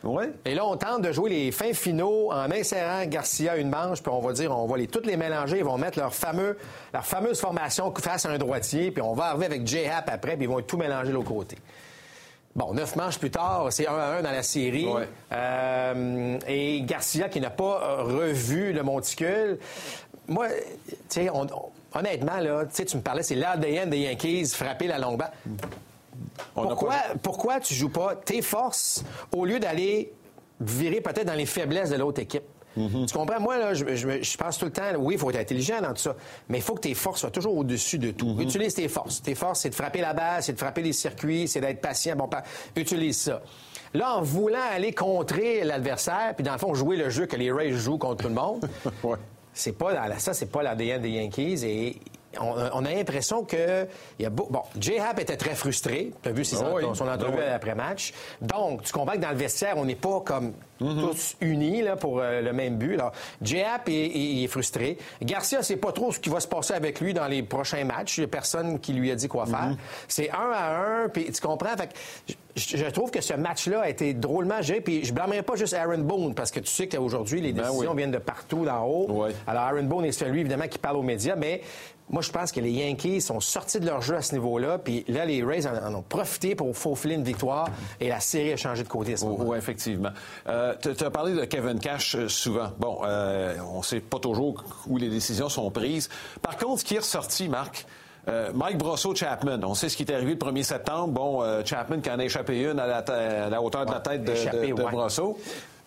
Oui. 0.03 0.25
Et 0.47 0.55
là, 0.55 0.65
on 0.65 0.79
tente 0.79 1.03
de 1.03 1.13
jouer 1.13 1.29
les 1.29 1.53
fins 1.53 1.75
finaux 1.75 2.33
en 2.33 2.51
insérant 2.51 3.05
Garcia 3.05 3.57
une 3.59 3.69
manche, 3.69 4.03
puis 4.03 4.11
on 4.11 4.21
va 4.21 4.33
dire, 4.33 4.51
on 4.57 4.67
va 4.67 4.79
les 4.79 4.87
toutes 4.87 5.05
les 5.05 5.19
mélanger, 5.19 5.59
ils 5.59 5.65
vont 5.65 5.77
mettre 5.77 5.99
leur 5.99 6.15
fameux, 6.15 6.57
leur 6.95 7.05
fameuse 7.05 7.39
formation 7.39 7.93
face 7.95 8.25
à 8.25 8.31
un 8.31 8.39
droitier, 8.39 8.93
puis 8.93 9.03
on 9.03 9.13
va 9.13 9.25
arriver 9.27 9.45
avec 9.45 9.67
J-Hap 9.67 10.09
après, 10.11 10.37
puis 10.37 10.47
ils 10.47 10.49
vont 10.49 10.63
tout 10.63 10.79
mélanger 10.79 11.09
de 11.09 11.13
l'autre 11.17 11.29
côté. 11.29 11.59
Bon, 12.57 12.73
neuf 12.75 12.97
manches 12.97 13.19
plus 13.19 13.31
tard, 13.31 13.67
c'est 13.71 13.87
1 13.87 13.93
à 13.95 14.07
1 14.19 14.23
dans 14.23 14.31
la 14.33 14.43
série. 14.43 14.87
Ouais. 14.89 15.07
Euh, 15.33 16.39
et 16.49 16.81
Garcia 16.83 17.29
qui 17.29 17.41
n'a 17.41 17.51
pas 17.51 18.03
revu 18.03 18.73
le 18.73 18.83
monticule. 18.83 19.59
Moi, 20.31 20.49
tu 20.89 20.95
sais, 21.09 21.29
on- 21.31 21.43
on- 21.43 21.99
honnêtement, 21.99 22.39
là, 22.39 22.65
tu 22.65 22.71
sais, 22.77 22.85
tu 22.87 22.97
me 22.97 23.03
parlais, 23.03 23.23
c'est 23.23 23.35
l'ADN 23.35 23.91
des 23.91 23.99
Yankees, 23.99 24.47
frapper 24.55 24.87
la 24.87 24.99
longue 24.99 25.19
balle. 25.19 25.33
Pourquoi, 26.55 26.91
pas- 26.91 27.03
pourquoi 27.23 27.61
tu 27.61 27.75
joues 27.75 27.89
pas 27.91 28.15
tes 28.17 28.41
forces 28.43 29.05
au 29.33 29.45
lieu 29.45 29.59
d'aller 29.59 30.13
virer 30.61 31.01
peut-être 31.01 31.27
dans 31.27 31.35
les 31.35 31.47
faiblesses 31.47 31.91
de 31.91 31.97
l'autre 31.97 32.21
équipe? 32.21 32.45
Mhm. 32.77 33.07
Tu 33.07 33.15
comprends? 33.15 33.41
Moi, 33.41 33.59
là, 33.59 33.75
je, 33.75 33.97
je 33.97 34.07
me- 34.07 34.23
je 34.23 34.37
pense 34.37 34.57
tout 34.57 34.67
le 34.67 34.71
temps, 34.71 34.83
oui, 34.99 35.15
il 35.15 35.19
faut 35.21 35.29
être 35.31 35.41
intelligent 35.41 35.81
dans 35.81 35.89
tout 35.91 36.03
ça, 36.03 36.15
mais 36.49 36.59
il 36.59 36.63
faut 36.63 36.75
que 36.75 36.81
tes 36.83 36.95
forces 36.95 37.21
soient 37.21 37.31
toujours 37.33 37.57
au-dessus 37.57 37.99
de 37.99 38.13
tout. 38.13 38.29
Mhm. 38.29 38.43
Utilise 38.43 38.75
tes 38.75 38.87
forces. 38.89 39.21
Tes 39.23 39.35
forces, 39.35 39.61
c'est 39.61 39.71
de 39.71 39.75
frapper 39.75 40.01
la 40.01 40.13
balle, 40.15 40.43
c'est 40.43 40.53
de 40.53 40.59
frapper 40.59 40.83
les 40.83 40.93
circuits, 40.93 41.49
c'est 41.49 41.61
d'être 41.61 41.81
patient. 41.81 42.15
Bon, 42.15 42.31
utilise 42.77 43.19
ça. 43.23 43.43
Là, 43.93 44.15
en 44.15 44.23
voulant 44.23 44.59
aller 44.73 44.93
contrer 44.93 45.65
l'adversaire, 45.65 46.35
puis 46.37 46.45
dans 46.45 46.53
le 46.53 46.59
fond, 46.59 46.73
jouer 46.75 46.97
le 46.97 47.11
jeu 47.11 47.27
que 47.27 47.35
les 47.35 47.51
Rays 47.51 47.73
jouent 47.73 47.99
contre 47.99 48.23
tout 48.23 48.29
le 48.29 48.35
monde, 48.35 48.69
Ouais. 49.03 49.17
C'est 49.61 49.73
pas 49.73 49.95
dans 49.95 50.07
la- 50.07 50.19
ça, 50.19 50.35
c'est 50.35 50.51
pas 50.51 50.63
l'ADN 50.63 51.03
des 51.03 51.11
Yankees 51.11 51.65
et 51.65 51.97
on, 52.41 52.55
on 52.75 52.85
a 52.85 52.91
l'impression 52.93 53.45
que 53.45 53.87
il 54.19 54.23
y 54.23 54.27
a 54.27 54.31
beau- 54.31 54.47
bon, 54.51 54.63
J-Hap 54.79 55.19
était 55.21 55.37
très 55.37 55.55
frustré. 55.55 56.13
Tu 56.23 56.29
as 56.29 56.33
vu 56.33 56.45
ses 56.45 56.57
Ah 56.63 56.71
oui. 56.75 56.83
son 56.95 57.09
entrevue 57.09 57.39
Ah 57.39 57.47
oui. 57.49 57.53
après 57.55 57.75
match. 57.75 58.13
Donc, 58.41 58.83
tu 58.85 58.93
comprends 58.93 59.15
que 59.15 59.21
dans 59.21 59.31
le 59.31 59.37
vestiaire, 59.37 59.75
on 59.77 59.85
n'est 59.85 59.95
pas 59.97 60.21
comme 60.21 60.53
tous 60.81 61.37
unis 61.41 61.83
là, 61.83 61.97
pour 61.97 62.19
euh, 62.21 62.41
le 62.41 62.53
même 62.53 62.77
but. 62.77 62.95
Alors, 62.95 63.13
J-Hap 63.43 63.89
est, 63.89 63.93
est- 63.93 64.11
il 64.15 64.45
est 64.45 64.49
frustré. 64.49 64.99
Garcia, 65.23 65.63
sait 65.63 65.77
pas 65.77 65.93
trop 65.93 66.11
ce 66.13 66.19
qui 66.19 66.31
va 66.31 66.41
se 66.41 66.49
passer 66.49 66.75
avec 66.75 67.01
lui 67.01 67.15
dans 67.15 67.27
les 67.27 67.43
prochains 67.43 67.85
matchs. 67.85 68.19
Il 68.19 68.23
y 68.23 68.25
a 68.25 68.29
personne 68.29 68.79
qui 68.81 68.93
lui 68.93 69.11
a 69.11 69.15
dit 69.15 69.29
quoi 69.29 69.47
faire. 69.47 69.77
C'est 70.09 70.31
un 70.31 70.51
à 70.53 70.77
un, 71.05 71.09
puis 71.09 71.31
tu 71.31 71.41
comprends? 71.41 71.77
Fait 71.77 71.89
que 71.89 72.33
je, 72.57 72.77
je 72.77 72.87
trouve 72.87 73.11
que 73.11 73.21
ce 73.21 73.35
match-là 73.35 73.83
a 73.83 73.89
été 73.89 74.15
drôlement 74.15 74.61
géré. 74.63 74.81
Puis 74.81 75.05
je 75.05 75.13
blâmerais 75.13 75.43
pas 75.43 75.57
juste 75.57 75.75
Aaron 75.75 75.99
Boone, 75.99 76.35
parce 76.35 76.51
que 76.51 76.61
tu 76.61 76.71
sais 76.71 76.89
qu'aujourd'hui, 76.89 77.41
les 77.41 77.53
Ben 77.53 77.65
décisions 77.65 77.91
oui. 77.93 77.97
viennent 77.97 78.11
de 78.11 78.19
partout 78.19 78.65
d'en 78.65 78.85
haut. 78.87 79.25
Alors, 79.47 79.63
Aaron 79.63 79.85
Boone 79.85 80.05
est 80.07 80.13
celui, 80.13 80.41
évidemment, 80.41 80.67
qui 80.69 80.79
parle 80.79 80.97
aux 80.97 81.03
médias, 81.03 81.37
mais 81.37 81.61
moi, 82.13 82.23
je 82.23 82.33
pense 82.33 82.51
que 82.51 82.59
les 82.59 82.73
Yankees 82.73 83.21
sont 83.21 83.39
sortis 83.39 83.79
de 83.79 83.87
leur 83.87 84.03
jeu 84.03 84.17
à 84.17 84.23
ce 84.23 84.35
niveau-là, 84.35 84.79
puis 84.79 85.05
là, 85.07 85.25
les 85.25 85.45
Rays 85.45 85.65
en, 85.69 85.77
en 85.77 85.95
ont 85.95 86.03
profité 86.03 86.57
pour 86.57 86.77
faufiler 86.77 87.15
une 87.15 87.23
victoire, 87.23 87.69
et 88.01 88.09
la 88.09 88.19
série 88.19 88.53
a 88.53 88.57
changé 88.57 88.83
de 88.83 88.89
côté 88.89 89.13
à 89.13 89.17
ce 89.17 89.25
moment 89.27 89.45
Oui, 89.47 89.57
effectivement. 89.59 90.11
Euh, 90.49 90.70
tu 90.81 91.05
as 91.05 91.11
parlé 91.11 91.35
de 91.35 91.45
Kevin 91.45 91.79
Cash 91.79 92.15
euh, 92.15 92.29
souvent. 92.29 92.71
Bon, 92.79 93.01
euh, 93.05 93.57
on 93.73 93.79
ne 93.79 93.83
sait 93.85 94.01
pas 94.01 94.19
toujours 94.19 94.63
où 94.87 94.97
les 94.99 95.09
décisions 95.09 95.49
sont 95.49 95.71
prises. 95.71 96.09
Par 96.43 96.57
contre, 96.57 96.81
ce 96.81 96.85
qui 96.85 96.95
est 96.97 96.99
ressorti, 97.01 97.49
Marc, 97.49 97.87
euh, 98.29 98.51
Mike 98.55 98.77
Brosso 98.79 99.15
Chapman, 99.15 99.59
on 99.65 99.75
sait 99.75 99.89
ce 99.89 99.97
qui 99.97 100.03
est 100.03 100.13
arrivé 100.13 100.33
le 100.33 100.39
1er 100.39 100.63
septembre. 100.63 101.09
Bon, 101.13 101.43
euh, 101.43 101.63
Chapman 101.65 102.01
qui 102.01 102.11
en 102.11 102.19
a 102.19 102.25
échappé 102.25 102.61
une 102.63 102.79
à 102.79 102.87
la, 102.87 102.99
à 102.99 103.49
la 103.49 103.63
hauteur 103.63 103.87
de 103.87 103.93
la 103.93 104.01
tête 104.01 104.25
de, 104.25 104.33
échappé, 104.33 104.69
de- 104.69 104.75
de 104.75 104.83
ouais. 104.83 104.91
Brosso. 104.91 105.39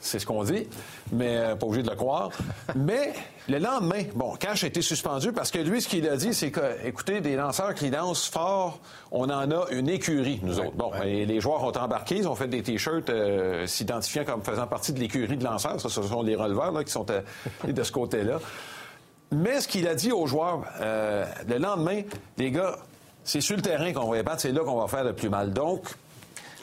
C'est 0.03 0.19
ce 0.19 0.25
qu'on 0.25 0.43
dit, 0.43 0.67
mais 1.13 1.37
euh, 1.37 1.55
pas 1.55 1.65
obligé 1.65 1.81
de 1.81 1.89
le 1.89 1.95
croire. 1.95 2.29
mais 2.75 3.13
le 3.47 3.57
lendemain, 3.57 4.03
bon, 4.15 4.35
Cash 4.35 4.63
a 4.65 4.67
été 4.67 4.81
suspendu 4.81 5.31
parce 5.31 5.49
que 5.49 5.59
lui, 5.59 5.81
ce 5.81 5.87
qu'il 5.87 6.07
a 6.09 6.17
dit, 6.17 6.33
c'est 6.33 6.51
que, 6.51 6.61
écoutez, 6.85 7.21
des 7.21 7.37
lanceurs 7.37 7.73
qui 7.73 7.89
lancent 7.89 8.27
fort, 8.27 8.79
on 9.11 9.29
en 9.29 9.49
a 9.49 9.69
une 9.71 9.87
écurie, 9.87 10.41
nous 10.43 10.59
autres. 10.59 10.75
Bon, 10.75 10.91
et 11.03 11.25
les 11.25 11.39
joueurs 11.39 11.63
ont 11.63 11.71
embarqué, 11.71 12.17
ils 12.17 12.27
ont 12.27 12.35
fait 12.35 12.49
des 12.49 12.61
T-shirts 12.61 13.09
euh, 13.09 13.65
s'identifiant 13.65 14.25
comme 14.25 14.43
faisant 14.43 14.67
partie 14.67 14.91
de 14.91 14.99
l'écurie 14.99 15.37
de 15.37 15.43
lanceurs. 15.43 15.79
Ça, 15.79 15.87
ce 15.87 16.01
sont 16.01 16.21
les 16.21 16.35
releveurs 16.35 16.73
là, 16.73 16.83
qui 16.83 16.91
sont 16.91 17.05
euh, 17.09 17.21
de 17.65 17.83
ce 17.83 17.91
côté-là. 17.91 18.39
Mais 19.31 19.61
ce 19.61 19.67
qu'il 19.67 19.87
a 19.87 19.95
dit 19.95 20.11
aux 20.11 20.27
joueurs 20.27 20.63
euh, 20.81 21.25
le 21.47 21.57
lendemain, 21.57 22.01
les 22.37 22.51
gars, 22.51 22.77
c'est 23.23 23.41
sur 23.41 23.55
le 23.55 23.61
terrain 23.61 23.91
qu'on 23.93 24.09
va 24.09 24.17
les 24.17 24.23
battre, 24.23 24.41
c'est 24.41 24.51
là 24.51 24.61
qu'on 24.61 24.79
va 24.79 24.87
faire 24.87 25.03
le 25.03 25.13
plus 25.13 25.29
mal. 25.29 25.53
Donc, 25.53 25.85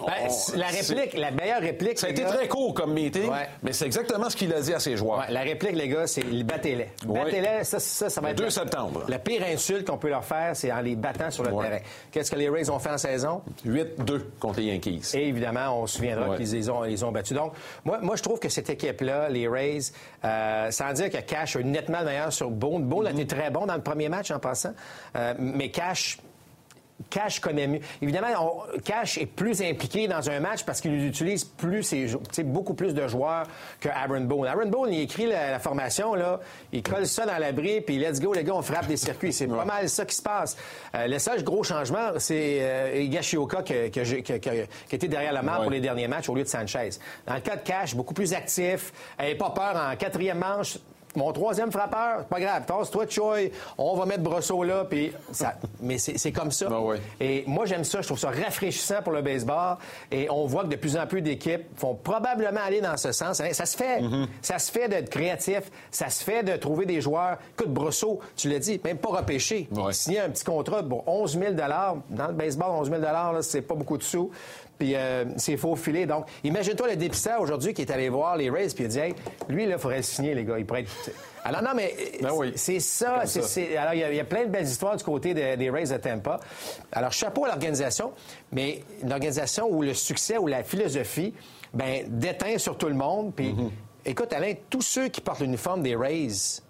Ben, 0.06 0.28
c'est- 0.30 0.56
la 0.56 0.66
réplique, 0.66 1.14
la 1.18 1.30
meilleure 1.30 1.60
réplique. 1.60 1.98
ça 1.98 2.06
a 2.06 2.10
été 2.10 2.22
gars- 2.22 2.28
très 2.32 2.48
court 2.48 2.74
comme 2.74 2.92
meeting, 2.92 3.28
Ouais. 3.30 3.48
mais 3.62 3.72
c'est 3.72 3.86
exactement 3.86 4.30
ce 4.30 4.36
qu'il 4.36 4.52
a 4.54 4.60
dit 4.60 4.72
à 4.74 4.80
ses 4.80 4.96
joueurs. 4.96 5.18
Ouais, 5.20 5.24
la 5.32 5.40
réplique, 5.40 5.72
les 5.76 5.88
gars, 5.88 6.06
c'est 6.06 6.22
battez-les. 6.44 6.88
Ouais. 7.06 7.24
Battez-les, 7.24 7.64
ça, 7.64 7.78
ça, 7.80 8.08
ça 8.10 8.20
va 8.20 8.28
Le 8.28 8.32
être. 8.32 8.38
2 8.38 8.44
la- 8.44 8.50
septembre. 8.50 9.04
La 9.08 9.18
pire 9.18 9.42
insulte 9.46 9.86
qu'on 9.88 9.98
peut 9.98 10.08
leur 10.08 10.24
faire, 10.24 10.54
c'est 10.56 10.72
en 10.72 10.80
les 10.80 10.96
battant 10.96 11.30
sur 11.30 11.42
le 11.44 11.50
terrain. 11.50 11.78
Qu'est-ce 12.10 12.30
que 12.30 12.36
les 12.36 12.48
Rays 12.48 12.70
ont 12.70 12.78
fait 12.78 12.90
en 12.90 12.98
saison? 12.98 13.42
8-2 13.64 14.26
contre 14.40 14.60
les 14.60 14.66
Yankees. 14.66 15.02
Et 15.14 15.28
évidemment, 15.28 15.80
on 15.82 15.86
se 15.86 15.96
souviendra 15.96 16.36
qu'ils 16.36 16.50
les 16.52 16.68
ont, 17.04 17.12
battus. 17.12 17.36
Donc, 17.36 17.52
moi, 17.84 17.98
moi, 18.02 18.16
je 18.16 18.22
trouve 18.22 18.38
que 18.38 18.48
cette 18.48 18.70
équipe-là, 18.70 19.28
les 19.28 19.48
Rays, 19.48 19.78
euh, 20.24 20.70
sans 20.70 20.92
dire 20.92 21.10
que 21.10 21.18
Cash 21.18 21.56
est 21.56 21.62
nettement 21.64 22.02
meilleur 22.04 22.32
sur 22.32 22.50
Boone. 22.50 22.84
Boone 22.84 23.06
a 23.06 23.10
été 23.10 23.26
très 23.26 23.50
bon 23.50 23.66
dans 23.66 23.74
le 23.74 23.82
premier 23.82 24.08
match 24.08 24.30
en 24.30 24.38
passant, 24.38 24.72
Euh, 25.16 25.34
mais 25.38 25.70
Cash. 25.70 26.18
Cash 27.08 27.40
connaît 27.40 27.66
mieux. 27.66 27.80
Évidemment, 28.02 28.28
on- 28.74 28.78
Cash 28.80 29.16
est 29.18 29.26
plus 29.26 29.62
impliqué 29.62 30.06
dans 30.08 30.28
un 30.28 30.40
match 30.40 30.64
parce 30.64 30.80
qu'il 30.80 31.06
utilise 31.06 31.44
plus 31.44 31.82
ses, 31.82 32.08
jou- 32.08 32.18
tu 32.28 32.34
sais, 32.34 32.42
beaucoup 32.42 32.74
plus 32.74 32.92
de 32.94 33.06
joueurs 33.08 33.46
que 33.80 33.88
Aaron 33.88 34.20
Boone. 34.22 34.46
Aaron 34.46 34.66
Boone, 34.68 34.92
il 34.92 35.00
écrit 35.00 35.26
la, 35.26 35.50
la 35.52 35.58
formation, 35.58 36.14
là, 36.14 36.40
il 36.72 36.82
colle 36.82 37.06
ça 37.06 37.24
dans 37.26 37.38
l'abri, 37.38 37.80
puis 37.80 37.98
let's 37.98 38.20
go, 38.20 38.32
les 38.32 38.44
gars, 38.44 38.54
on 38.54 38.62
frappe 38.62 38.86
des 38.86 38.96
circuits. 38.96 39.32
C'est 39.32 39.46
pas 39.46 39.64
mal 39.64 39.88
ça 39.88 40.04
qui 40.04 40.14
se 40.14 40.22
passe. 40.22 40.56
Euh, 40.94 41.06
le 41.06 41.18
seul 41.18 41.42
gros 41.44 41.62
changement, 41.62 42.10
c'est 42.18 42.58
euh, 42.60 43.00
Higashioka 43.00 43.62
qui, 43.62 43.72
était 44.92 45.08
derrière 45.08 45.32
marque 45.42 45.58
Ouais. 45.60 45.64
pour 45.64 45.72
les 45.72 45.80
derniers 45.80 46.08
matchs 46.08 46.28
au 46.28 46.34
lieu 46.34 46.42
de 46.44 46.48
Sanchez. 46.48 46.90
Dans 47.26 47.34
le 47.34 47.40
cas 47.40 47.56
de 47.56 47.62
Cash, 47.62 47.94
beaucoup 47.94 48.14
plus 48.14 48.34
actif, 48.34 48.92
elle 49.18 49.30
pas 49.36 49.50
peur 49.50 49.74
en 49.76 49.96
quatrième 49.96 50.38
manche. 50.38 50.78
Mon 51.16 51.32
troisième 51.32 51.72
frappeur, 51.72 52.18
c'est 52.20 52.28
pas 52.28 52.40
grave, 52.40 52.64
tasse-toi, 52.66 53.06
Choi, 53.08 53.36
on 53.78 53.96
va 53.96 54.06
mettre 54.06 54.22
Brosseau 54.22 54.62
là, 54.62 54.84
puis 54.88 55.12
ça... 55.32 55.54
mais 55.80 55.98
c'est 55.98 56.32
comme 56.32 56.50
ça. 56.50 56.68
Ben 56.68 56.80
oui. 56.80 56.96
Et 57.20 57.44
moi, 57.46 57.66
j'aime 57.66 57.84
ça, 57.84 58.00
je 58.00 58.06
trouve 58.06 58.18
ça 58.18 58.30
rafraîchissant 58.30 59.02
pour 59.02 59.12
le 59.12 59.22
baseball, 59.22 59.76
et 60.10 60.28
on 60.30 60.46
voit 60.46 60.62
que 60.64 60.68
de 60.68 60.76
plus 60.76 60.96
en 60.96 61.06
plus 61.06 61.22
d'équipes 61.22 61.62
vont 61.80 61.94
probablement 61.94 62.60
aller 62.64 62.80
dans 62.80 62.96
ce 62.96 63.12
sens. 63.12 63.38
Ça 63.52 63.66
se 63.66 63.76
fait, 63.76 64.00
Mm-hmm. 64.00 64.26
ça 64.42 64.58
se 64.58 64.70
fait 64.70 64.88
d'être 64.88 65.10
créatif, 65.10 65.70
ça 65.90 66.08
se 66.08 66.22
fait 66.22 66.42
de 66.42 66.56
trouver 66.56 66.86
des 66.86 67.00
joueurs. 67.00 67.38
Écoute, 67.52 67.72
Brosseau, 67.72 68.20
tu 68.36 68.48
l'as 68.48 68.58
dit, 68.58 68.80
même 68.84 68.98
pas 68.98 69.10
repêché. 69.10 69.68
Ouais. 69.72 69.92
Signer 69.92 70.20
un 70.20 70.30
petit 70.30 70.44
contrat 70.44 70.82
pour 70.82 71.06
11 71.08 71.38
000 71.38 71.52
Dans 71.54 72.26
le 72.28 72.32
baseball, 72.32 72.70
11 72.70 72.88
000 72.90 73.02
là, 73.02 73.38
c'est 73.42 73.62
pas 73.62 73.74
beaucoup 73.74 73.98
de 73.98 74.02
sous. 74.02 74.30
Puis 74.80 74.94
euh, 74.96 75.26
c'est 75.36 75.56
faux 75.58 75.76
filet. 75.76 76.06
Donc, 76.06 76.24
imagine-toi 76.42 76.88
le 76.88 76.96
dépisteur 76.96 77.38
aujourd'hui 77.40 77.74
qui 77.74 77.82
est 77.82 77.90
allé 77.92 78.08
voir 78.08 78.36
les 78.38 78.48
Rays 78.50 78.68
puis 78.74 78.84
il 78.84 78.86
a 78.86 78.88
dit 78.88 78.98
hey, 78.98 79.14
lui, 79.48 79.66
là, 79.66 79.74
il 79.76 79.78
faudrait 79.78 79.98
le 79.98 80.02
signer, 80.02 80.34
les 80.34 80.42
gars. 80.42 80.58
Il 80.58 80.64
pourrait 80.64 80.80
être... 80.80 80.90
Alors, 81.44 81.62
non, 81.62 81.70
mais 81.76 81.94
Ben 82.22 82.30
oui. 82.34 82.52
c'est 82.56 82.80
ça. 82.80 83.22
Alors, 83.78 83.92
il 83.94 84.00
y, 84.00 84.04
a, 84.04 84.10
il 84.10 84.16
y 84.16 84.20
a 84.20 84.24
plein 84.24 84.44
de 84.44 84.50
belles 84.50 84.64
histoires 84.66 84.96
du 84.96 85.04
côté 85.04 85.34
de- 85.34 85.54
des 85.56 85.68
Rays 85.70 85.84
de 85.84 85.96
Tampa. 85.98 86.40
Alors, 86.92 87.12
chapeau 87.12 87.44
à 87.44 87.48
l'organisation, 87.48 88.12
mais 88.52 88.82
une 89.02 89.12
organisation 89.12 89.68
où 89.70 89.82
le 89.82 89.92
succès, 89.94 90.38
où 90.38 90.46
la 90.46 90.62
philosophie, 90.62 91.34
ben, 91.74 92.04
déteint 92.08 92.56
sur 92.58 92.76
tout 92.78 92.88
le 92.88 92.94
monde. 92.94 93.32
Puis, 93.34 93.52
Mm-hmm. 93.52 93.70
écoute, 94.06 94.32
Alain, 94.32 94.54
tous 94.70 94.82
ceux 94.82 95.08
qui 95.08 95.20
portent 95.20 95.40
l'uniforme 95.40 95.82
des 95.82 95.94
Rays, 95.94 96.26
tu 96.28 96.62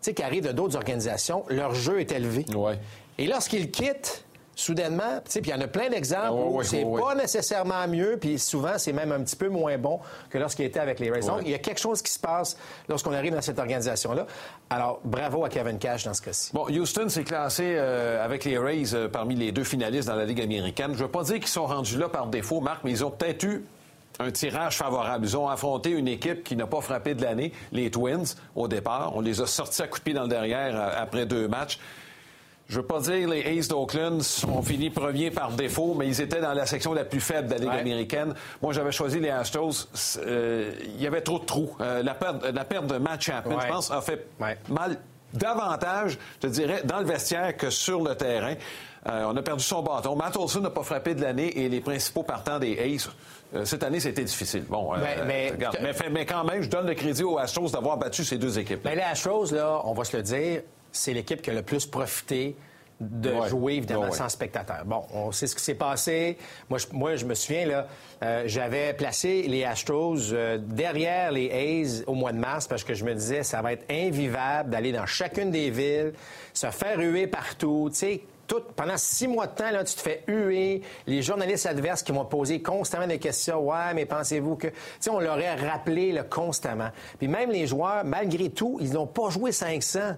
sais, 0.00 0.14
qui 0.14 0.22
arrivent 0.22 0.46
de 0.46 0.52
d'autres 0.52 0.76
organisations, 0.76 1.44
leur 1.50 1.74
jeu 1.74 2.00
est 2.00 2.12
élevé. 2.12 2.44
Ouais. 2.54 2.78
Et 3.18 3.26
lorsqu'ils 3.26 3.70
quittent, 3.70 4.24
soudainement, 4.58 5.20
tu 5.24 5.30
sais, 5.30 5.40
puis 5.40 5.52
il 5.52 5.54
y 5.54 5.56
en 5.56 5.60
a 5.60 5.68
plein 5.68 5.88
d'exemples 5.88 6.26
Ah, 6.30 6.32
où 6.32 6.62
c'est 6.64 6.84
pas 6.84 7.14
nécessairement 7.14 7.86
mieux, 7.86 8.18
puis 8.20 8.38
souvent, 8.38 8.76
c'est 8.76 8.92
même 8.92 9.12
un 9.12 9.20
petit 9.20 9.36
peu 9.36 9.48
moins 9.48 9.78
bon 9.78 10.00
que 10.30 10.38
lorsqu'il 10.38 10.64
était 10.64 10.80
avec 10.80 10.98
les 10.98 11.10
Rays. 11.10 11.20
Donc, 11.20 11.42
il 11.44 11.50
y 11.50 11.54
a 11.54 11.58
quelque 11.58 11.78
chose 11.78 12.02
qui 12.02 12.10
se 12.10 12.18
passe 12.18 12.56
lorsqu'on 12.88 13.12
arrive 13.12 13.32
dans 13.32 13.40
cette 13.40 13.58
organisation-là. 13.58 14.26
Alors, 14.68 15.00
bravo 15.04 15.44
à 15.44 15.48
Kevin 15.48 15.78
Cash 15.78 16.04
dans 16.04 16.14
ce 16.14 16.22
cas-ci. 16.22 16.50
Bon, 16.52 16.66
Houston 16.68 17.08
s'est 17.08 17.22
classé 17.22 17.76
euh, 17.76 18.24
avec 18.24 18.44
les 18.44 18.58
Rays 18.58 18.94
euh, 18.94 19.08
parmi 19.08 19.36
les 19.36 19.52
deux 19.52 19.64
finalistes 19.64 20.08
dans 20.08 20.16
la 20.16 20.24
Ligue 20.24 20.40
américaine. 20.40 20.90
Je 20.92 21.04
veux 21.04 21.08
pas 21.10 21.22
dire 21.22 21.36
qu'ils 21.36 21.46
sont 21.46 21.66
rendus 21.66 21.96
là 21.96 22.08
par 22.08 22.26
défaut, 22.26 22.60
Marc, 22.60 22.82
mais 22.82 22.90
ils 22.90 23.04
ont 23.04 23.10
peut-être 23.10 23.44
eu 23.44 23.64
un 24.18 24.32
tirage 24.32 24.76
favorable. 24.76 25.24
Ils 25.24 25.36
ont 25.36 25.48
affronté 25.48 25.90
une 25.90 26.08
équipe 26.08 26.42
qui 26.42 26.56
n'a 26.56 26.66
pas 26.66 26.80
frappé 26.80 27.14
de 27.14 27.22
l'année, 27.22 27.52
les 27.70 27.92
Twins, 27.92 28.26
au 28.56 28.66
départ. 28.66 29.12
On 29.14 29.20
les 29.20 29.40
a 29.40 29.46
sortis 29.46 29.82
à 29.82 29.86
coups 29.86 30.00
de 30.00 30.04
pied 30.04 30.14
dans 30.14 30.22
le 30.22 30.28
derrière 30.28 30.74
euh, 30.74 30.90
après 30.96 31.26
deux 31.26 31.46
matchs. 31.46 31.78
Je 32.68 32.76
veux 32.80 32.86
pas 32.86 33.00
dire 33.00 33.26
les 33.28 33.42
Aces 33.58 33.68
d'Oakland 33.68 34.20
ont 34.54 34.60
fini 34.62 34.90
premier 34.90 35.30
par 35.30 35.52
défaut, 35.52 35.94
mais 35.98 36.06
ils 36.06 36.20
étaient 36.20 36.40
dans 36.42 36.52
la 36.52 36.66
section 36.66 36.92
la 36.92 37.04
plus 37.04 37.20
faible 37.20 37.48
de 37.48 37.52
la 37.54 37.58
Ligue 37.60 37.68
Ouais. 37.70 37.80
américaine. 37.80 38.34
Moi, 38.60 38.74
j'avais 38.74 38.92
choisi 38.92 39.20
les 39.20 39.30
Astros. 39.30 39.88
Euh, 40.18 40.72
Il 40.84 41.00
y 41.02 41.06
avait 41.06 41.22
trop 41.22 41.38
de 41.38 41.44
trous. 41.46 41.74
Euh, 41.80 42.02
la, 42.02 42.12
perte, 42.14 42.44
la 42.44 42.64
perte 42.66 42.86
de 42.86 42.98
Matt 42.98 43.22
Chapman, 43.22 43.54
Ouais. 43.56 43.62
je 43.66 43.68
pense, 43.72 43.90
a 43.90 44.02
fait 44.02 44.26
Ouais. 44.38 44.58
mal 44.68 44.98
davantage, 45.32 46.18
je 46.42 46.48
dirais, 46.48 46.82
dans 46.84 46.98
le 46.98 47.06
vestiaire 47.06 47.56
que 47.56 47.70
sur 47.70 48.02
le 48.02 48.14
terrain. 48.14 48.54
Euh, 49.08 49.24
on 49.32 49.36
a 49.36 49.42
perdu 49.42 49.62
son 49.62 49.82
bâton. 49.82 50.14
Matt 50.16 50.36
Olson 50.36 50.60
n'a 50.60 50.70
pas 50.70 50.82
frappé 50.82 51.14
de 51.14 51.22
l'année 51.22 51.58
et 51.64 51.68
les 51.70 51.80
principaux 51.80 52.22
partants 52.22 52.58
des 52.58 52.78
Aces. 52.78 53.08
euh, 53.54 53.64
cette 53.64 53.82
année, 53.82 53.98
c'était 54.00 54.24
difficile. 54.24 54.64
Bon, 54.68 54.92
euh, 54.92 54.98
Mais- 55.26 55.50
regarde, 55.52 55.78
mais, 55.80 55.94
fait- 55.94 56.10
mais 56.10 56.26
quand 56.26 56.44
même, 56.44 56.60
je 56.60 56.68
donne 56.68 56.86
le 56.86 56.92
crédit 56.94 57.22
aux 57.24 57.38
Astros 57.38 57.70
d'avoir 57.70 57.96
battu 57.96 58.22
ces 58.22 58.36
deux 58.36 58.58
équipes. 58.58 58.80
Mais 58.84 58.94
les 58.94 59.00
Astros, 59.00 59.46
là, 59.52 59.80
on 59.84 59.94
va 59.94 60.04
se 60.04 60.14
le 60.18 60.22
dire, 60.22 60.60
c'est 60.92 61.12
l'équipe 61.12 61.42
qui 61.42 61.50
a 61.50 61.54
le 61.54 61.62
plus 61.62 61.86
profité 61.86 62.56
de 63.00 63.30
Ouais. 63.30 63.48
jouer, 63.48 63.74
évidemment, 63.74 64.00
Ouais, 64.02 64.08
ouais. 64.10 64.16
sans 64.16 64.28
spectateurs. 64.28 64.84
Bon, 64.84 65.04
on 65.14 65.30
sait 65.30 65.46
ce 65.46 65.54
qui 65.54 65.62
s'est 65.62 65.76
passé. 65.76 66.36
Moi, 66.68 66.80
je, 66.80 66.86
moi, 66.90 67.14
je 67.14 67.24
me 67.26 67.34
souviens, 67.34 67.64
là, 67.64 67.86
euh, 68.24 68.42
j'avais 68.46 68.92
placé 68.92 69.42
les 69.42 69.62
Astros 69.62 70.32
euh, 70.32 70.58
derrière 70.58 71.30
les 71.30 71.48
A's 71.84 72.02
au 72.08 72.14
mois 72.14 72.32
de 72.32 72.38
mars 72.38 72.66
parce 72.66 72.82
que 72.82 72.94
je 72.94 73.04
me 73.04 73.14
disais, 73.14 73.44
ça 73.44 73.62
va 73.62 73.72
être 73.72 73.84
invivable 73.88 74.70
d'aller 74.70 74.90
dans 74.90 75.06
chacune 75.06 75.52
des 75.52 75.70
villes, 75.70 76.12
se 76.52 76.66
faire 76.72 76.98
huer 76.98 77.28
partout, 77.28 77.88
tu 77.92 77.98
sais. 77.98 78.22
Tout, 78.48 78.62
pendant 78.74 78.96
six 78.96 79.28
mois 79.28 79.46
de 79.46 79.54
temps, 79.54 79.70
là, 79.70 79.84
tu 79.84 79.94
te 79.94 80.00
fais 80.00 80.24
huer. 80.26 80.80
Les 81.06 81.20
journalistes 81.20 81.66
adverses 81.66 82.02
qui 82.02 82.12
vont 82.12 82.24
te 82.24 82.30
poser 82.30 82.62
constamment 82.62 83.06
des 83.06 83.18
questions. 83.18 83.60
Ouais, 83.60 83.92
mais 83.94 84.06
pensez-vous 84.06 84.56
que. 84.56 84.68
Tu 84.68 84.74
sais, 85.00 85.10
on 85.10 85.20
leur 85.20 85.34
a 85.38 85.70
rappelé 85.70 86.12
là, 86.12 86.22
constamment. 86.24 86.88
Puis 87.18 87.28
même 87.28 87.50
les 87.50 87.66
joueurs, 87.66 88.04
malgré 88.06 88.48
tout, 88.48 88.78
ils 88.80 88.94
n'ont 88.94 89.06
pas 89.06 89.28
joué 89.28 89.52
500. 89.52 90.14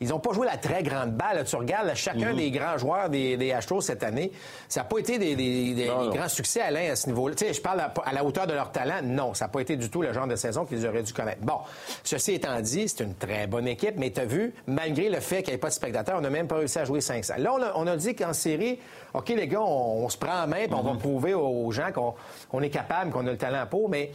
Ils 0.00 0.08
n'ont 0.08 0.18
pas 0.18 0.32
joué 0.32 0.44
la 0.46 0.56
très 0.56 0.82
grande 0.82 1.12
balle. 1.12 1.44
Tu 1.44 1.54
regardes 1.56 1.86
là, 1.86 1.94
chacun 1.94 2.32
Mhm. 2.32 2.36
des 2.36 2.50
grands 2.50 2.76
joueurs 2.76 3.08
des, 3.08 3.36
des 3.36 3.52
Astros 3.52 3.80
cette 3.80 4.02
année. 4.02 4.32
Ça 4.68 4.80
n'a 4.80 4.84
pas 4.84 4.98
été 4.98 5.18
des, 5.18 5.36
des- 5.36 5.72
des- 5.72 5.86
Non, 5.86 6.00
des 6.00 6.06
non. 6.08 6.14
grands 6.14 6.28
succès, 6.28 6.60
Alain, 6.60 6.90
à 6.90 6.96
ce 6.96 7.06
niveau-là. 7.06 7.34
Tu 7.36 7.46
sais, 7.46 7.52
je 7.54 7.60
parle 7.60 7.80
à, 7.80 7.94
à 8.04 8.12
la 8.12 8.24
hauteur 8.24 8.46
de 8.48 8.52
leur 8.54 8.72
talent. 8.72 9.00
Non, 9.04 9.34
ça 9.34 9.44
n'a 9.44 9.48
pas 9.50 9.60
été 9.60 9.76
du 9.76 9.88
tout 9.90 10.02
le 10.02 10.12
genre 10.12 10.26
de 10.26 10.34
saison 10.36 10.64
qu'ils 10.64 10.84
auraient 10.86 11.04
dû 11.04 11.12
connaître. 11.12 11.40
Bon, 11.42 11.58
ceci 12.02 12.32
étant 12.34 12.60
dit, 12.60 12.88
c'est 12.88 13.04
une 13.04 13.14
très 13.14 13.46
bonne 13.46 13.68
équipe, 13.68 13.94
mais 13.96 14.10
tu 14.10 14.20
as 14.20 14.24
vu, 14.24 14.52
malgré 14.66 15.08
le 15.08 15.20
fait 15.20 15.42
qu'il 15.42 15.52
n'y 15.52 15.56
ait 15.56 15.58
pas 15.58 15.68
de 15.68 15.74
spectateurs, 15.74 16.16
on 16.18 16.22
n'a 16.22 16.30
même 16.30 16.48
pas 16.48 16.56
réussi 16.56 16.78
à 16.80 16.84
jouer 16.84 17.00
500. 17.00 17.34
Là, 17.38 17.52
on 17.54 17.62
a, 17.62 17.72
on 17.76 17.86
a 17.86 17.96
dit 17.96 18.14
qu'en 18.16 18.32
série, 18.32 18.80
OK, 19.14 19.28
les 19.28 19.46
gars, 19.46 19.60
on, 19.62 20.04
on 20.04 20.08
se 20.08 20.18
prend 20.18 20.42
en 20.42 20.48
main, 20.48 20.64
puis 20.66 20.74
on 20.74 20.82
va 20.82 20.94
prouver 20.98 21.34
aux, 21.34 21.70
gens 21.70 21.92
qu'on 21.94 22.14
qu'on 22.50 22.62
est 22.62 22.70
capable, 22.70 23.12
qu'on 23.12 23.26
a 23.28 23.30
le 23.30 23.38
talent 23.38 23.64
pour, 23.70 23.88
mais 23.88 24.10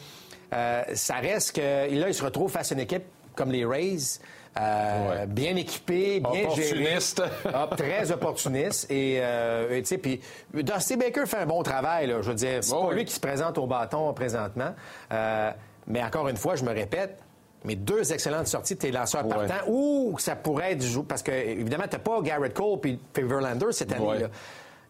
euh, 0.54 0.84
ça 0.94 1.16
reste 1.16 1.56
que 1.56 1.62
là, 1.62 2.08
ils 2.10 2.14
se 2.14 2.24
retrouvent 2.24 2.52
face 2.52 2.72
à 2.74 2.76
une 2.76 2.82
équipe 2.82 3.04
comme 3.34 3.52
les 3.52 3.64
Rays. 3.66 4.20
Euh, 4.58 5.10
Ouais. 5.22 5.28
bien 5.28 5.56
équipé, 5.56 6.20
bien 6.20 6.44
Opportuniste. 6.46 7.18
géré. 7.18 7.30
Ah, 7.54 7.70
très 7.76 8.12
opportuniste. 8.12 8.90
Et, 8.92 9.18
euh, 9.22 9.80
tu 9.80 9.86
sais, 9.86 9.98
puis 9.98 10.20
Dusty 10.54 10.96
Baker 10.98 11.26
fait 11.26 11.38
un 11.38 11.46
bon 11.46 11.62
travail, 11.64 12.08
là, 12.08 12.22
je 12.22 12.30
veux 12.30 12.36
dire. 12.36 12.64
C'est 12.64 12.74
Oh, 12.74 12.82
pas 12.84 12.88
oui. 12.90 12.96
lui 12.96 13.06
qui 13.06 13.14
se 13.14 13.20
présente 13.20 13.58
au 13.58 13.68
bâton 13.68 14.12
présentement. 14.14 14.74
Euh, 15.12 15.52
mais 15.88 16.04
encore 16.04 16.28
une 16.30 16.38
fois, 16.38 16.56
je 16.56 16.64
me 16.64 16.72
répète, 16.74 17.20
mais 17.66 17.76
deux 17.76 18.12
excellentes 18.14 18.48
sorties 18.48 18.76
de 18.76 18.80
tes 18.80 18.92
lanceurs 18.92 19.26
Ouais. 19.26 19.48
partants, 19.48 19.68
ou 19.68 20.16
ça 20.20 20.36
pourrait 20.36 20.74
être... 20.74 21.04
Parce 21.08 21.22
que, 21.24 21.32
évidemment, 21.32 21.86
t'as 21.90 22.00
pas 22.00 22.22
Garrett 22.22 22.54
Cole 22.54 22.80
puis 22.80 23.00
Verlander 23.16 23.72
cette 23.72 23.92
année, 23.92 24.06
Ouais. 24.06 24.26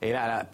Et 0.01 0.11
là, 0.11 0.27
là, 0.27 0.45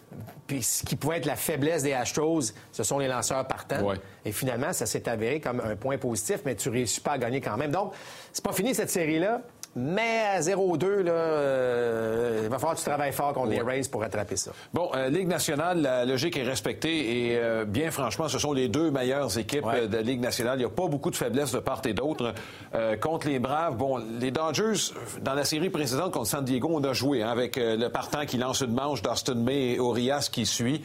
puis 0.47 0.63
ce 0.63 0.83
qui 0.83 0.95
pouvait 0.95 1.17
être 1.17 1.25
la 1.25 1.35
faiblesse 1.35 1.83
des 1.83 1.93
Astros, 1.93 2.53
ce 2.71 2.83
sont 2.83 2.97
les 2.97 3.07
lanceurs 3.07 3.47
partants. 3.47 3.81
Ouais. 3.81 3.95
Et 4.25 4.31
finalement, 4.31 4.73
ça 4.73 4.85
s'est 4.85 5.07
avéré 5.07 5.39
comme 5.39 5.59
un 5.59 5.75
point 5.75 5.97
positif, 5.97 6.41
mais 6.45 6.55
tu 6.55 6.69
réussis 6.69 7.01
pas 7.01 7.13
à 7.13 7.17
gagner 7.17 7.41
quand 7.41 7.57
même. 7.57 7.71
Donc, 7.71 7.93
c'est 8.31 8.43
pas 8.43 8.53
fini 8.53 8.73
cette 8.73 8.89
série-là, 8.89 9.41
mais 9.75 10.21
à 10.33 10.39
0-2, 10.41 11.01
là, 11.03 11.11
euh, 11.11 12.41
il 12.43 12.49
va 12.49 12.57
falloir 12.57 12.75
que 12.75 12.79
tu 12.79 12.85
travailles 12.85 13.11
fort 13.11 13.33
contre 13.33 13.49
les 13.49 13.61
Rays 13.61 13.81
pour 13.91 14.01
rattraper 14.01 14.35
ça. 14.35 14.51
Bon, 14.73 14.89
euh, 14.95 15.09
Ligue 15.09 15.27
nationale, 15.27 15.81
la 15.81 16.05
logique 16.05 16.37
est 16.37 16.43
respectée 16.43 17.29
et 17.31 17.37
euh, 17.37 17.65
bien 17.65 17.91
franchement, 17.91 18.27
ce 18.27 18.39
sont 18.39 18.53
les 18.53 18.67
deux 18.69 18.91
meilleures 18.91 19.37
équipes 19.37 19.65
Ouais. 19.65 19.81
euh, 19.81 19.87
de 19.87 19.97
la 19.97 20.01
Ligue 20.01 20.21
nationale. 20.21 20.55
Il 20.57 20.59
n'y 20.59 20.65
a 20.65 20.69
pas 20.69 20.87
beaucoup 20.87 21.11
de 21.11 21.15
faiblesses 21.15 21.51
de 21.51 21.59
part 21.59 21.81
et 21.85 21.93
d'autre. 21.93 22.33
Euh, 22.73 22.95
contre 22.97 23.27
les 23.27 23.39
Braves, 23.39 23.75
bon, 23.75 23.97
les 24.19 24.31
Dodgers, 24.31 24.93
dans 25.21 25.33
la 25.33 25.43
série 25.45 25.69
précédente 25.69 26.11
contre 26.13 26.27
San 26.27 26.43
Diego, 26.45 26.69
on 26.71 26.83
a 26.83 26.93
joué 26.93 27.21
hein, 27.23 27.29
avec 27.29 27.55
le 27.57 27.87
partant 27.89 28.25
qui 28.25 28.37
lance 28.37 28.61
une 28.61 28.73
manche, 28.73 29.01
Dustin 29.01 29.35
May 29.35 29.73
et 29.73 29.79
Orias 29.79 30.29
qui 30.31 30.45
suit. 30.45 30.81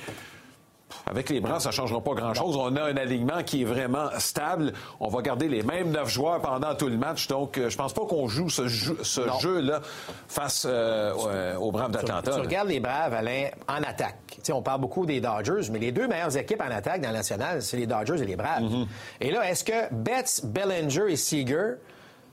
Avec 1.07 1.31
les 1.31 1.41
Braves, 1.41 1.61
ça 1.61 1.71
ne 1.71 1.75
changera 1.75 2.01
pas 2.01 2.15
grand-chose. 2.15 2.57
On 2.57 2.75
a 2.77 2.83
un 2.83 2.97
alignement 2.97 3.43
qui 3.45 3.63
est 3.63 3.65
vraiment 3.65 4.09
stable. 4.19 4.73
On 5.01 5.09
va 5.09 5.23
garder 5.23 5.49
les 5.49 5.63
mêmes 5.63 5.91
neuf 5.91 6.09
joueurs 6.09 6.41
pendant 6.41 6.75
tout 6.75 6.89
le 6.89 6.97
match. 6.97 7.27
Donc, 7.29 7.59
euh, 7.59 7.71
je 7.71 7.77
pense 7.77 7.93
pas 7.93 8.03
qu'on 8.07 8.29
joue 8.29 8.49
ce, 8.49 8.69
jeu-là 8.69 9.81
face 10.29 10.67
euh, 10.69 11.13
euh, 11.27 11.57
aux 11.57 11.73
Braves 11.73 11.91
d'Atlanta. 11.91 12.31
Tu 12.31 12.37
là. 12.37 12.45
regardes 12.45 12.69
les 12.69 12.81
Braves, 12.81 13.15
Alain, 13.15 13.49
en 13.69 13.83
attaque. 13.83 14.39
Tu 14.43 14.53
on 14.53 14.63
parle 14.63 14.81
beaucoup 14.81 15.07
des 15.07 15.21
Dodgers, 15.21 15.71
mais 15.71 15.79
les 15.79 15.93
deux 15.93 16.09
meilleures 16.09 16.37
équipes 16.37 16.63
en 16.63 16.71
attaque 16.71 17.01
dans 17.01 17.11
la 17.11 17.19
nationale, 17.19 17.63
c'est 17.63 17.77
les 17.77 17.87
Dodgers 17.87 18.23
et 18.23 18.27
les 18.27 18.37
Braves. 18.37 18.63
Mm-hmm. 18.63 18.87
Et 19.21 19.31
là, 19.31 19.51
est-ce 19.51 19.65
que 19.65 19.93
Betts, 19.93 20.41
Bellinger 20.45 21.11
et 21.11 21.17
Seager, 21.17 21.75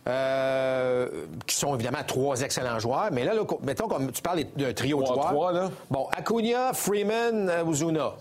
euh, 0.07 1.25
qui 1.45 1.55
sont 1.55 1.75
évidemment 1.75 2.03
trois 2.07 2.41
excellents 2.41 2.79
joueurs, 2.79 3.09
mais 3.11 3.25
là, 3.25 3.33
là, 3.33 3.41
mettons 3.63 3.89
comme 3.89 4.09
tu 4.11 4.21
parles 4.21 4.43
d'un 4.55 4.71
trio 4.71 4.99
de 4.99 5.03
Trois, 5.03 5.15
joueurs. 5.15 5.31
trois, 5.31 5.51
là. 5.51 5.69
Bon, 5.91 6.07
Acuna, 6.15 6.71
Freeman, 6.73 7.51
Ozuna. 7.67 8.13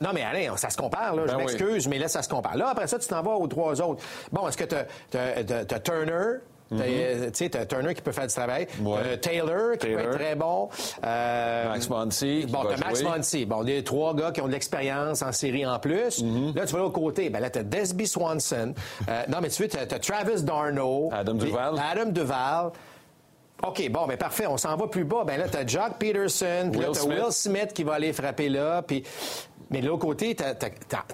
Non, 0.00 0.10
mais 0.12 0.22
Alain, 0.22 0.56
ça 0.56 0.70
se 0.70 0.76
compare, 0.76 1.14
là. 1.16 1.22
Je 1.26 1.32
Ben 1.32 1.38
oui. 1.38 1.44
m'excuse, 1.44 1.88
mais 1.88 1.98
là, 1.98 2.08
ça 2.08 2.22
se 2.22 2.28
compare. 2.28 2.56
Là, 2.56 2.68
après 2.68 2.86
ça, 2.86 2.98
tu 2.98 3.08
t'en 3.08 3.22
vas 3.22 3.32
aux 3.32 3.46
trois 3.46 3.80
autres. 3.80 4.02
Bon, 4.30 4.46
est-ce 4.48 4.56
que 4.56 4.64
tu 4.64 4.74
as, 4.74 5.80
Turner? 5.80 6.38
t'as, 6.70 6.84
euh, 6.84 7.26
Tu 7.26 7.30
sais, 7.34 7.50
t'as 7.50 7.66
Turner 7.66 7.94
qui 7.94 8.02
peut 8.02 8.12
faire 8.12 8.26
du 8.26 8.32
travail. 8.34 8.66
Mm-hmm. 8.66 8.86
Ouais. 8.86 9.18
Taylor, 9.18 9.72
qui 9.78 9.86
peut 9.88 9.98
être 9.98 10.10
très 10.18 10.34
bon. 10.36 10.68
Euh, 11.04 11.68
Max 11.68 11.86
qui 12.18 12.46
Bon, 12.46 12.64
t'as 12.64 12.76
Max. 12.78 13.02
Muncy. 13.02 13.44
Bon, 13.44 13.62
des 13.64 13.84
trois 13.84 14.14
gars 14.14 14.30
qui 14.30 14.40
ont 14.40 14.46
de 14.46 14.52
l'expérience 14.52 15.22
en 15.22 15.32
série 15.32 15.66
en 15.66 15.78
plus. 15.78 16.22
Mm-hmm. 16.22 16.56
Là, 16.56 16.66
tu 16.66 16.72
vas 16.72 16.78
l'autre 16.78 16.94
côté. 16.94 17.28
Ben 17.30 17.40
là, 17.40 17.50
t'as 17.50 17.62
Desby 17.62 18.06
Swanson. 18.06 18.74
Euh, 19.08 19.22
non, 19.28 19.38
mais 19.42 19.48
tu 19.48 19.62
veux, 19.62 19.68
t'as, 19.68 19.86
t'as 19.86 19.98
Travis 19.98 20.42
Darno. 20.42 21.10
Adam 21.12 21.34
Duval. 21.34 21.74
Adam 21.78 22.10
Duval. 22.10 22.70
OK, 23.64 23.88
bon, 23.90 24.06
ben 24.08 24.16
parfait, 24.16 24.46
on 24.48 24.56
s'en 24.56 24.76
va 24.76 24.88
plus 24.88 25.04
bas. 25.04 25.22
Ben 25.24 25.38
là, 25.38 25.46
t'as 25.48 25.64
Jock 25.64 25.92
Peterson, 25.98 26.68
puis 26.72 26.80
là, 26.80 26.88
t'as. 26.92 27.04
Will 27.04 27.30
Smith 27.30 27.72
qui 27.72 27.84
va 27.84 27.94
aller 27.94 28.12
frapper 28.12 28.48
là, 28.48 28.82
puis... 28.82 29.04
Mais 29.72 29.80
de 29.80 29.86
l'autre 29.86 30.02
côté, 30.02 30.34
tu 30.36 30.44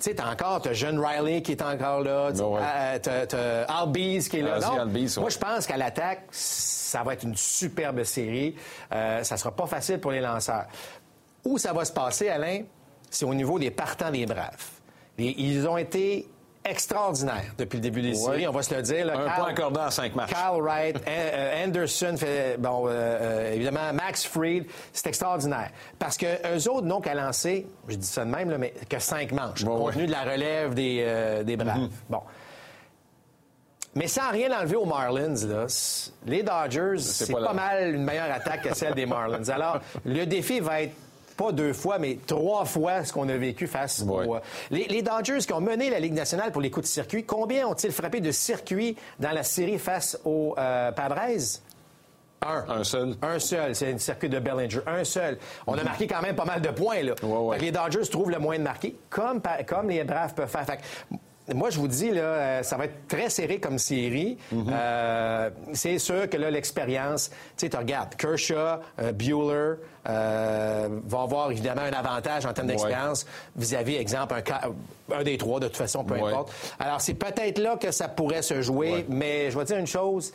sais, 0.01 0.15
t'as 0.15 0.31
encore, 0.33 0.61
t'as 0.61 0.73
John 0.73 0.99
Riley 0.99 1.43
qui 1.43 1.53
est 1.53 1.63
encore 1.63 2.01
là, 2.03 2.31
t'as, 2.33 2.39
Ben 2.43 2.49
ouais. 2.49 2.61
euh, 3.09 3.27
t'as, 3.27 3.63
Albies 3.81 4.29
qui 4.29 4.39
est 4.39 4.43
là. 4.43 4.59
Ozzy 4.59 4.69
Donc, 4.69 4.79
Albies, 4.81 5.15
ouais. 5.17 5.21
Moi, 5.23 5.31
je 5.31 5.39
pense 5.39 5.67
qu'à 5.67 5.77
l'attaque, 5.77 6.25
ça 6.31 7.03
va 7.05 7.13
être 7.15 7.23
une 7.23 7.37
superbe 7.37 8.03
série. 8.03 8.57
Euh, 8.93 9.23
ça 9.23 9.37
sera 9.37 9.53
pas 9.55 9.67
facile 9.67 10.01
pour 10.01 10.11
les 10.11 10.21
lanceurs. 10.21 10.67
Où 11.45 11.57
ça 11.57 11.73
va 11.73 11.85
se 11.85 11.93
passer, 11.93 12.29
Alain, 12.29 12.63
c'est 13.11 13.25
au 13.25 13.35
niveau 13.35 13.59
des 13.59 13.71
partants 13.71 14.11
des 14.11 14.27
Braves. 14.27 14.71
Les- 15.17 15.35
ils 15.39 15.67
ont 15.69 15.77
été 15.79 16.29
extraordinaires 16.65 17.53
depuis 17.57 17.77
le 17.77 17.83
début 17.83 18.03
des 18.03 18.15
séries, 18.15 18.47
on 18.47 18.53
va 18.53 18.63
se 18.63 18.75
le 18.75 18.83
dire. 18.83 19.07
là. 19.07 19.15
Un 19.19 19.31
point 19.31 19.49
accordé 19.51 19.81
en 19.81 19.91
cinq 19.91 20.15
matchs. 20.15 20.31
Carl 20.31 20.61
Wright, 20.63 20.97
euh, 21.09 21.65
Anderson, 21.65 22.15
fait, 22.19 22.57
bon, 22.59 22.87
euh, 22.87 22.91
euh, 22.91 23.53
évidemment, 23.55 23.93
Max 23.95 24.25
Fried, 24.27 24.67
c'est 24.93 25.07
extraordinaire. 25.07 25.71
Parce 25.99 26.17
que 26.17 26.27
eux 26.27 26.71
autres 26.71 26.87
n'ont 26.87 27.01
qu'à 27.01 27.15
lancer, 27.15 27.67
je 27.89 27.97
dis 27.97 28.07
ça 28.07 28.25
de 28.25 28.31
même, 28.31 28.51
là, 28.51 28.59
mais 28.59 28.75
que 28.89 28.99
cinq 28.99 29.33
manches, 29.33 29.63
Ouais, 29.63 29.69
compte 29.69 29.93
tenu 29.95 30.07
de 30.07 30.13
la 30.13 30.23
relève 30.25 30.75
des, 30.75 31.05
euh, 31.07 31.43
des 31.43 31.57
Braves. 31.57 31.89
Bon. 32.11 32.21
Mais 33.95 34.07
sans 34.07 34.31
rien 34.31 34.57
enlever 34.57 34.77
aux 34.77 34.85
Marlins, 34.85 35.35
là, 35.47 35.67
les 36.27 36.43
Dodgers, 36.43 36.99
c'est 36.99 37.33
pas 37.33 37.53
mal 37.55 37.95
une 37.95 38.05
meilleure 38.05 38.31
attaque 38.33 38.63
que 38.63 38.75
celle 38.75 38.95
des 38.95 39.07
Marlins. 39.07 39.49
Alors, 39.49 39.81
le 40.05 40.25
défi 40.27 40.61
va 40.61 40.83
être 40.83 40.95
pas 41.39 41.53
deux 41.53 41.73
fois, 41.73 41.99
mais 41.99 42.19
trois 42.27 42.67
fois 42.67 43.05
ce 43.05 43.13
qu'on 43.15 43.29
a 43.31 43.37
vécu 43.39 43.67
face 43.67 44.03
Ouais. 44.07 44.27
aux... 44.27 44.35
euh, 44.37 44.41
Les, 44.71 44.85
les 44.89 45.01
Dodgers 45.03 45.39
qui 45.39 45.53
ont 45.55 45.61
mené 45.63 45.89
la 45.89 46.01
Ligue 46.01 46.13
nationale 46.13 46.53
pour 46.53 46.61
les 46.61 46.71
coups 46.71 46.85
de 46.87 46.93
circuit, 46.93 47.25
combien 47.25 47.67
ont-ils 47.67 47.93
frappé 47.93 48.21
de 48.21 48.31
circuits 48.33 48.97
dans 49.21 49.31
la 49.31 49.43
série 49.45 49.79
face 49.79 50.19
aux 50.27 50.55
euh, 50.59 50.93
Padres? 50.93 51.21
Un. 52.41 52.65
Un 52.69 52.85
seul. 52.85 53.15
Un 53.23 53.39
seul, 53.39 53.75
c'est 53.75 53.93
un 53.93 53.99
circuit 53.99 54.29
de 54.29 54.39
Bellinger. 54.39 54.81
Un 54.87 55.03
seul. 55.05 55.39
On 55.67 55.77
a 55.77 55.83
marqué 55.83 56.07
quand 56.07 56.23
même 56.23 56.37
pas 56.37 56.45
mal 56.45 56.61
de 56.61 56.69
points, 56.69 57.03
là. 57.03 57.15
Ouais, 57.23 57.29
ouais. 57.29 57.55
Fait 57.57 57.61
que 57.61 57.65
les 57.67 57.73
Dodgers 57.73 58.09
trouvent 58.11 58.31
le 58.31 58.39
moyen 58.39 58.61
de 58.61 58.65
marquer, 58.65 58.95
comme, 59.11 59.41
les 59.89 60.05
Braves 60.05 60.35
peuvent 60.35 60.49
faire. 60.49 60.65
Fait 60.67 60.77
que 60.77 61.17
moi, 61.55 61.71
je 61.71 61.79
vous 61.79 61.89
dis, 61.89 62.11
là, 62.11 62.21
euh, 62.21 62.63
ça 62.63 62.77
va 62.77 62.85
être 62.87 63.07
très 63.09 63.31
serré 63.31 63.59
comme 63.61 63.79
série. 63.79 64.37
Mhm. 64.53 64.67
Euh, 64.71 65.51
c'est 65.73 65.99
sûr 65.99 66.29
que 66.29 66.37
là, 66.37 66.51
l'expérience, 66.51 67.31
tu 67.31 67.37
sais, 67.57 67.69
tu 67.71 67.77
regardes, 67.77 68.15
Kershaw, 68.17 68.81
euh, 69.01 69.13
Bueller 69.13 69.75
euh, 70.09 70.89
vont 71.05 71.23
avoir 71.23 71.51
évidemment 71.51 71.83
un 71.83 71.93
avantage 71.93 72.47
en 72.47 72.53
termes 72.53 72.69
d'expérience 72.69 73.27
vis-à-vis, 73.57 73.97
exemple, 73.97 74.35
un, 74.35 75.15
un 75.17 75.23
des 75.23 75.39
trois, 75.39 75.61
de 75.61 75.67
toute 75.69 75.77
façon, 75.77 76.05
peu 76.05 76.15
Ouais. 76.15 76.31
importe. 76.31 76.53
Alors, 76.79 77.01
c'est 77.01 77.15
peut-être 77.15 77.59
là 77.59 77.77
que 77.77 77.91
ça 77.91 78.09
pourrait 78.09 78.43
se 78.43 78.61
jouer, 78.63 78.93
Ouais. 78.93 79.07
mais 79.09 79.51
je 79.51 79.59
vais 79.59 79.65
dire 79.65 79.79
une 79.79 79.87
chose. 79.87 80.33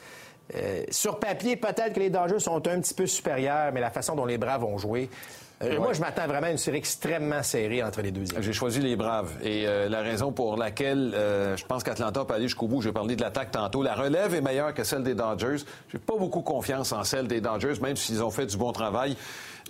euh, 0.55 0.83
sur 0.91 1.19
papier, 1.19 1.55
peut-être 1.55 1.93
que 1.93 1.99
les 2.01 2.09
Dodgers 2.09 2.39
sont 2.39 2.67
un 2.67 2.81
petit 2.81 2.93
peu 2.93 3.07
supérieurs, 3.07 3.71
mais 3.73 3.79
la 3.79 3.89
façon 3.89 4.13
dont 4.13 4.25
les 4.25 4.37
Braves 4.37 4.59
vont 4.61 4.77
jouer, 4.77 5.09
euh, 5.63 5.79
moi, 5.79 5.93
je 5.93 6.01
m'attends 6.01 6.27
vraiment 6.27 6.47
à 6.47 6.51
une 6.51 6.57
série 6.57 6.77
extrêmement 6.77 7.43
serrée 7.43 7.83
entre 7.83 8.01
les 8.01 8.11
deux 8.11 8.23
équipes. 8.23 8.41
J'ai 8.41 8.53
choisi 8.53 8.79
les 8.79 8.95
Braves. 8.95 9.31
Et 9.41 9.67
euh, 9.67 9.89
la 9.89 10.01
raison 10.01 10.31
pour 10.31 10.57
laquelle 10.57 11.13
euh, 11.15 11.55
je 11.57 11.65
pense 11.65 11.83
qu'Atlanta 11.83 12.25
peut 12.25 12.33
aller 12.33 12.43
jusqu'au 12.47 12.67
bout, 12.67 12.81
j'ai 12.81 12.91
parlé 12.91 13.15
de 13.15 13.21
l'attaque 13.21 13.51
tantôt, 13.51 13.83
la 13.83 13.95
relève 13.95 14.33
est 14.33 14.41
meilleure 14.41 14.73
que 14.73 14.83
celle 14.83 15.03
des 15.03 15.15
Dodgers. 15.15 15.63
J'ai 15.91 15.99
pas 15.99 16.17
beaucoup 16.17 16.41
confiance 16.41 16.91
en 16.91 17.03
celle 17.03 17.27
des 17.27 17.41
Dodgers, 17.41 17.79
même 17.81 17.95
s'ils 17.95 18.23
ont 18.23 18.31
fait 18.31 18.45
du 18.45 18.57
bon 18.57 18.71
travail. 18.71 19.15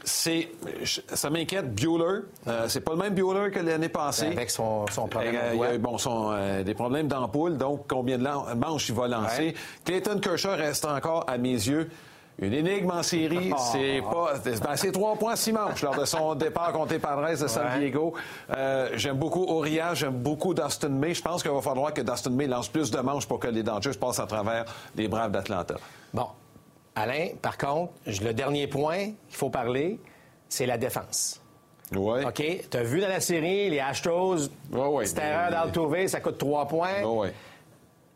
C'est, 0.03 0.49
ça 0.83 1.29
m'inquiète, 1.29 1.73
Bueller. 1.73 2.21
Euh, 2.47 2.67
c'est 2.67 2.81
pas 2.81 2.91
le 2.91 2.97
même 2.97 3.13
Bueller 3.13 3.51
que 3.51 3.59
l'année 3.59 3.89
passée. 3.89 4.27
Avec 4.27 4.49
son, 4.49 4.85
son 4.87 5.07
problème. 5.07 5.35
Euh, 5.35 5.51
au 5.51 5.53
il 5.53 5.59
y 5.59 5.63
a 5.63 5.67
doigt. 5.67 5.75
eu, 5.75 5.77
bon, 5.77 5.97
son, 5.97 6.31
euh, 6.33 6.63
des 6.63 6.73
problèmes 6.73 7.07
d'ampoule, 7.07 7.57
donc 7.57 7.85
combien 7.87 8.17
de 8.17 8.23
manches 8.55 8.89
il 8.89 8.95
va 8.95 9.07
lancer. 9.07 9.47
Ouais. 9.47 9.55
Clayton 9.85 10.19
Kershaw 10.19 10.51
reste 10.51 10.85
encore, 10.85 11.25
à 11.27 11.37
mes 11.37 11.53
yeux, 11.53 11.89
une 12.39 12.53
énigme 12.53 12.91
en 12.91 13.03
série. 13.03 13.51
C'est 13.71 14.01
pas. 14.01 14.33
Ben, 14.43 14.75
c'est 14.75 14.91
trois 14.91 15.15
points, 15.15 15.35
six 15.35 15.51
manches 15.53 15.81
lors 15.83 15.95
de 15.95 16.05
son 16.05 16.35
départ 16.35 16.71
contre 16.73 16.93
les 16.93 16.99
Padres 16.99 17.29
de 17.29 17.47
San 17.47 17.65
Ouais. 17.67 17.79
Diego. 17.79 18.13
Euh, 18.55 18.89
j'aime 18.95 19.17
beaucoup 19.17 19.45
Oria, 19.47 19.93
j'aime 19.93 20.15
beaucoup 20.21 20.53
Dustin 20.53 20.89
May. 20.89 21.13
Je 21.13 21.21
pense 21.21 21.41
qu'il 21.43 21.51
va 21.51 21.61
falloir 21.61 21.93
que 21.93 22.01
Dustin 22.01 22.31
May 22.31 22.47
lance 22.47 22.67
plus 22.69 22.89
de 22.91 22.99
manches 22.99 23.27
pour 23.27 23.39
que 23.39 23.47
les 23.47 23.63
Dodgers 23.63 23.97
passent 23.99 24.19
à 24.19 24.25
travers 24.27 24.65
les 24.95 25.07
Braves 25.07 25.31
d'Atlanta. 25.31 25.75
Bon. 26.13 26.27
Alain, 26.95 27.29
par 27.41 27.57
contre, 27.57 27.91
le 28.05 28.33
dernier 28.33 28.67
point 28.67 29.05
qu'il 29.27 29.37
faut 29.37 29.49
parler, 29.49 29.99
c'est 30.49 30.65
la 30.67 30.77
défense. 30.77 31.39
Oui. 31.95 32.23
OK? 32.25 32.43
Tu 32.69 32.77
as 32.77 32.83
vu 32.83 33.01
dans 33.01 33.07
la 33.07 33.19
série, 33.19 33.69
les 33.69 33.79
Astros, 33.79 34.49
Ouais, 34.71 34.87
ouais. 34.87 35.05
erreur 35.19 35.49
d'Altuve, 35.51 36.07
ça 36.07 36.19
coûte 36.19 36.37
trois 36.37 36.67
points. 36.67 37.03
Oui. 37.05 37.27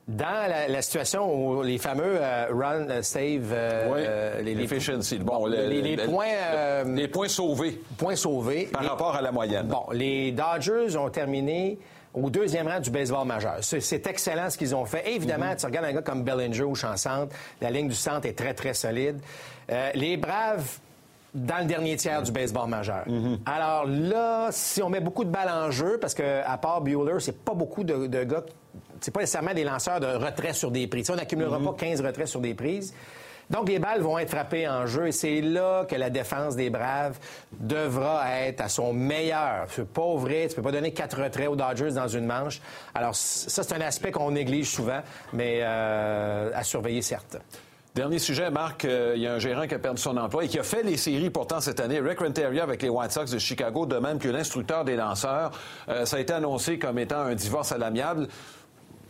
Dans 0.07 0.47
la, 0.49 0.69
la 0.69 0.81
situation 0.81 1.33
où 1.35 1.61
les 1.63 1.77
fameux 1.77 2.17
euh, 2.21 2.45
run, 2.51 2.87
euh, 2.89 3.01
save, 3.01 3.51
euh, 3.51 4.37
Oui. 4.39 4.43
les, 4.45 4.55
les- 4.55 4.63
Efficiency. 4.63 5.19
Bon, 5.19 5.39
Bon, 5.39 5.45
le- 5.47 5.67
les, 5.67 5.81
les 5.81 5.95
le- 5.97 6.05
points, 6.05 6.25
euh, 6.53 6.83
Les 6.95 7.09
points 7.09 7.27
sauvés 7.27 7.81
points 7.97 8.15
sauvés. 8.15 8.69
par 8.71 8.83
Les- 8.83 8.87
rapport 8.87 9.15
à 9.15 9.21
la 9.21 9.33
moyenne. 9.33 9.67
Bon, 9.67 9.83
les 9.91 10.31
Dodgers 10.31 10.95
ont 10.95 11.09
terminé 11.09 11.77
au 12.13 12.29
deuxième 12.29 12.69
rang 12.69 12.79
du 12.79 12.89
baseball 12.89 13.27
majeur. 13.27 13.57
C'est- 13.59 14.07
excellent 14.07 14.49
ce 14.49 14.57
qu'ils 14.57 14.73
ont 14.73 14.85
fait. 14.85 15.03
Évidemment, 15.11 15.53
tu 15.57 15.65
regardes 15.65 15.87
un 15.87 15.93
gars 15.93 16.01
comme 16.01 16.23
Bellinger 16.23 16.63
au 16.63 16.73
champ 16.73 16.95
centre, 16.95 17.35
la 17.59 17.69
ligne 17.69 17.89
du 17.89 17.95
centre 17.95 18.25
est 18.27 18.37
très, 18.37 18.53
très 18.53 18.73
solide. 18.73 19.19
Euh, 19.69 19.91
les 19.93 20.15
Braves, 20.15 20.77
dans 21.33 21.57
le 21.59 21.65
dernier 21.65 21.97
tiers 21.97 22.23
du 22.23 22.31
baseball 22.31 22.69
majeur. 22.69 23.03
Alors 23.45 23.83
là, 23.85 24.47
si 24.51 24.81
on 24.81 24.89
met 24.89 25.01
beaucoup 25.01 25.25
de 25.25 25.29
balles 25.29 25.51
en 25.51 25.69
jeu, 25.69 25.97
parce 25.99 26.13
que 26.13 26.41
à 26.45 26.57
part 26.57 26.79
Bueller, 26.79 27.19
c'est 27.19 27.37
pas 27.43 27.53
beaucoup 27.53 27.83
de, 27.83 28.07
de 28.07 28.23
gars, 28.23 28.43
c'est 29.01 29.11
pas 29.11 29.21
nécessairement 29.21 29.53
des 29.53 29.63
lanceurs 29.63 29.99
de 29.99 30.07
retrait 30.07 30.53
sur 30.53 30.71
des 30.71 30.87
prises. 30.87 31.05
Tu 31.05 31.11
on 31.11 31.15
n'accumulera 31.15 31.59
pas 31.59 31.73
15 31.77 32.01
retraits 32.01 32.27
sur 32.27 32.41
des 32.41 32.53
prises. 32.53 32.93
Donc, 33.49 33.69
les 33.69 33.79
balles 33.79 34.01
vont 34.01 34.17
être 34.19 34.29
frappées 34.29 34.67
en 34.67 34.85
jeu 34.87 35.07
et 35.07 35.11
c'est 35.13 35.39
là 35.39 35.85
que 35.85 35.95
la 35.95 36.09
défense 36.09 36.55
des 36.55 36.69
Braves 36.69 37.17
devra 37.53 38.29
être 38.41 38.59
à 38.59 38.67
son 38.67 38.91
meilleur. 38.91 39.67
C'est 39.69 39.87
pas 39.87 40.15
vrai, 40.15 40.47
tu 40.49 40.55
peux 40.55 40.61
pas 40.61 40.73
donner 40.73 40.91
quatre 40.91 41.21
retraits 41.21 41.47
aux 41.47 41.55
Dodgers 41.55 41.91
dans 41.91 42.09
une 42.09 42.25
manche. 42.25 42.61
Alors, 42.93 43.15
ça, 43.15 43.63
c'est 43.63 43.73
un 43.73 43.81
aspect 43.81 44.11
qu'on 44.11 44.31
néglige 44.31 44.69
souvent, 44.69 44.99
mais 45.31 45.59
euh, 45.61 46.51
à 46.53 46.63
surveiller, 46.63 47.01
certes. 47.01 47.37
Dernier 47.97 48.19
sujet, 48.19 48.51
Marc, 48.51 48.85
euh, 48.85 49.13
il 49.15 49.23
y 49.23 49.27
a 49.27 49.33
un 49.33 49.39
gérant 49.39 49.65
qui 49.65 49.73
a 49.73 49.79
perdu 49.79 49.99
son 49.99 50.17
emploi 50.17 50.45
et 50.45 50.47
qui 50.47 50.59
a 50.59 50.63
fait 50.63 50.83
les 50.83 50.97
séries 50.97 51.31
pourtant 51.31 51.61
cette 51.61 51.79
année. 51.79 51.99
Rick 51.99 52.19
Renteria 52.19 52.61
avec 52.61 52.83
les 52.83 52.89
White 52.89 53.11
Sox 53.11 53.31
de 53.31 53.39
Chicago, 53.39 53.87
de 53.87 53.97
même 53.97 54.19
que 54.19 54.27
l'instructeur 54.27 54.85
des 54.85 54.95
lanceurs. 54.95 55.49
Euh, 55.89 56.05
ça 56.05 56.17
a 56.17 56.19
été 56.19 56.31
annoncé 56.31 56.77
comme 56.77 56.99
étant 56.99 57.21
un 57.21 57.33
divorce 57.33 57.71
à 57.71 57.79
l'amiable. 57.79 58.27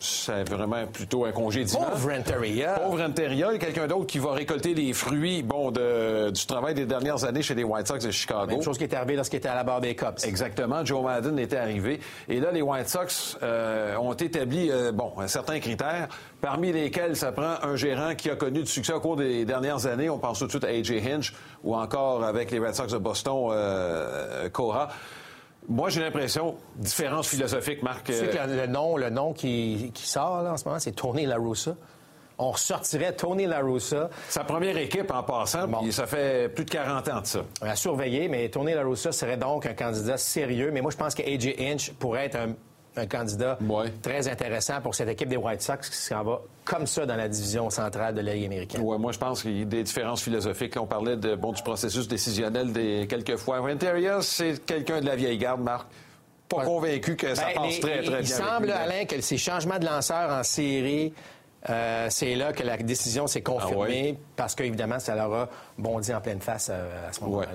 C'est 0.00 0.44
vraiment 0.48 0.86
plutôt 0.86 1.24
un 1.24 1.32
congédiement. 1.32 1.84
Pauvre 1.90 2.12
Renteria. 2.12 2.78
Pauvre 2.78 3.02
Renteria, 3.02 3.48
a 3.48 3.58
quelqu'un 3.58 3.86
d'autre 3.86 4.06
qui 4.06 4.18
va 4.18 4.32
récolter 4.32 4.72
les 4.74 4.92
fruits 4.92 5.42
bon, 5.42 5.70
de- 5.70 6.30
du 6.30 6.46
travail 6.46 6.74
des 6.74 6.86
dernières 6.86 7.24
années 7.24 7.42
chez 7.42 7.54
les 7.54 7.64
White 7.64 7.88
Sox 7.88 7.98
de 8.06 8.10
Chicago. 8.10 8.46
Même 8.46 8.62
chose 8.62 8.78
qui 8.78 8.84
est 8.84 8.94
arrivée 8.94 9.16
lorsqu'il 9.16 9.38
était 9.38 9.48
à 9.48 9.54
la 9.56 9.64
barre 9.64 9.80
des 9.80 9.96
Cubs. 9.96 10.18
Exactement. 10.24 10.84
Joe 10.84 11.02
Madden 11.02 11.38
était 11.38 11.56
arrivé. 11.56 11.98
Et 12.28 12.38
là, 12.40 12.52
les 12.52 12.62
White 12.62 12.88
Sox 12.88 13.36
euh, 13.42 13.96
ont 13.96 14.12
établi 14.14 14.70
euh, 14.70 14.92
bon, 14.92 15.12
un 15.18 15.26
certain 15.28 15.58
critère, 15.58 16.08
parmi 16.40 16.72
lesquels 16.72 17.16
ça 17.16 17.32
prend 17.32 17.54
un 17.62 17.74
gérant 17.76 18.14
qui 18.14 18.30
a 18.30 18.36
connu 18.36 18.60
du 18.60 18.66
succès 18.70 18.92
au 18.92 19.00
cours 19.00 19.16
des 19.16 19.44
dernières 19.44 19.86
années. 19.86 20.08
On 20.10 20.18
pense 20.18 20.38
tout 20.38 20.46
de 20.46 20.50
suite 20.50 20.64
à 20.64 20.68
A.J. 20.68 21.00
Hinch 21.10 21.32
ou 21.64 21.74
encore 21.74 22.22
avec 22.24 22.50
les 22.52 22.58
Red 22.60 22.74
Sox 22.74 22.92
de 22.92 22.98
Boston, 22.98 23.48
euh, 23.50 24.48
Cora. 24.50 24.88
Moi, 25.68 25.90
j'ai 25.90 26.00
l'impression, 26.00 26.56
différence 26.76 27.28
philosophique, 27.28 27.82
Marc. 27.82 28.04
Tu 28.04 28.12
sais 28.14 28.24
euh, 28.24 28.46
que 28.46 28.50
le, 28.50 28.56
le 28.56 28.66
nom, 28.66 28.96
le 28.96 29.10
nom 29.10 29.32
qui, 29.34 29.90
qui 29.94 30.06
sort 30.08 30.42
là, 30.42 30.52
en 30.52 30.56
ce 30.56 30.64
moment, 30.64 30.78
c'est 30.78 30.92
Tony 30.92 31.26
La 31.26 31.36
Russa. 31.36 31.76
On 32.38 32.52
ressortirait 32.52 33.12
Tony 33.14 33.46
La 33.46 33.58
Russa 33.60 34.08
sa 34.28 34.44
première 34.44 34.76
équipe 34.78 35.10
en 35.10 35.22
passant, 35.24 35.66
Bon. 35.66 35.80
puis 35.82 35.92
ça 35.92 36.06
fait 36.06 36.48
plus 36.48 36.64
de 36.64 36.70
40 36.70 37.08
ans 37.08 37.20
de 37.20 37.26
ça. 37.26 37.40
à 37.62 37.74
surveiller, 37.76 38.28
mais 38.28 38.48
Tony 38.48 38.72
La 38.74 38.82
Russa 38.84 39.10
serait 39.12 39.36
donc 39.36 39.66
un 39.66 39.74
candidat 39.74 40.16
sérieux. 40.16 40.70
Mais 40.72 40.80
moi, 40.80 40.90
je 40.92 40.96
pense 40.96 41.14
que 41.14 41.22
AJ 41.22 41.56
Inch 41.60 41.92
pourrait 41.94 42.26
être 42.26 42.36
un, 42.36 42.54
un 42.96 43.06
candidat 43.06 43.58
Ouais. 43.60 43.90
très 44.02 44.28
intéressant 44.28 44.80
pour 44.80 44.94
cette 44.94 45.08
équipe 45.08 45.28
des 45.28 45.36
White 45.36 45.62
Sox 45.62 45.90
qui 45.90 45.96
s'en 45.96 46.22
va 46.22 46.40
comme 46.68 46.86
ça 46.86 47.06
dans 47.06 47.16
la 47.16 47.28
division 47.28 47.70
centrale 47.70 48.14
de 48.14 48.20
la 48.20 48.34
Ligue 48.34 48.44
américaine. 48.46 48.82
Ouais, 48.82 48.98
moi, 48.98 49.10
je 49.12 49.18
pense 49.18 49.42
qu'il 49.42 49.58
y 49.58 49.62
a 49.62 49.64
des 49.64 49.82
différences 49.82 50.22
philosophiques. 50.22 50.74
Là, 50.74 50.82
on 50.82 50.86
parlait 50.86 51.16
de, 51.16 51.34
bon, 51.34 51.52
du 51.52 51.62
processus 51.62 52.06
décisionnel 52.06 52.72
des 52.72 53.06
quelques 53.08 53.36
fois. 53.36 53.60
Renteria, 53.60 54.20
c'est 54.20 54.64
quelqu'un 54.66 55.00
de 55.00 55.06
la 55.06 55.16
vieille 55.16 55.38
garde, 55.38 55.62
Marc. 55.62 55.86
Pas 56.48 56.64
convaincu 56.64 57.16
que 57.16 57.34
ça 57.34 57.46
Ben, 57.46 57.54
passe 57.62 57.74
les- 57.74 57.80
très, 57.80 57.90
très 57.90 58.00
il 58.00 58.04
bien. 58.04 58.12
avec 58.16 58.26
semble. 58.26 58.70
Alain, 58.70 59.04
que 59.06 59.20
ces 59.20 59.36
changements 59.38 59.78
de 59.78 59.84
lanceurs 59.86 60.30
en 60.30 60.42
série, 60.42 61.12
euh, 61.68 62.06
c'est 62.10 62.34
là 62.36 62.52
que 62.52 62.62
la 62.62 62.76
décision 62.76 63.26
s'est 63.26 63.42
confirmée 63.42 63.74
Ah 63.76 63.80
ouais? 64.12 64.18
parce 64.36 64.54
qu'évidemment, 64.54 64.98
ça 64.98 65.14
leur 65.14 65.32
a 65.34 65.48
bondi 65.76 66.14
en 66.14 66.20
pleine 66.20 66.40
face 66.40 66.68
euh, 66.70 67.08
à 67.08 67.12
ce 67.12 67.20
Ouais. 67.24 67.46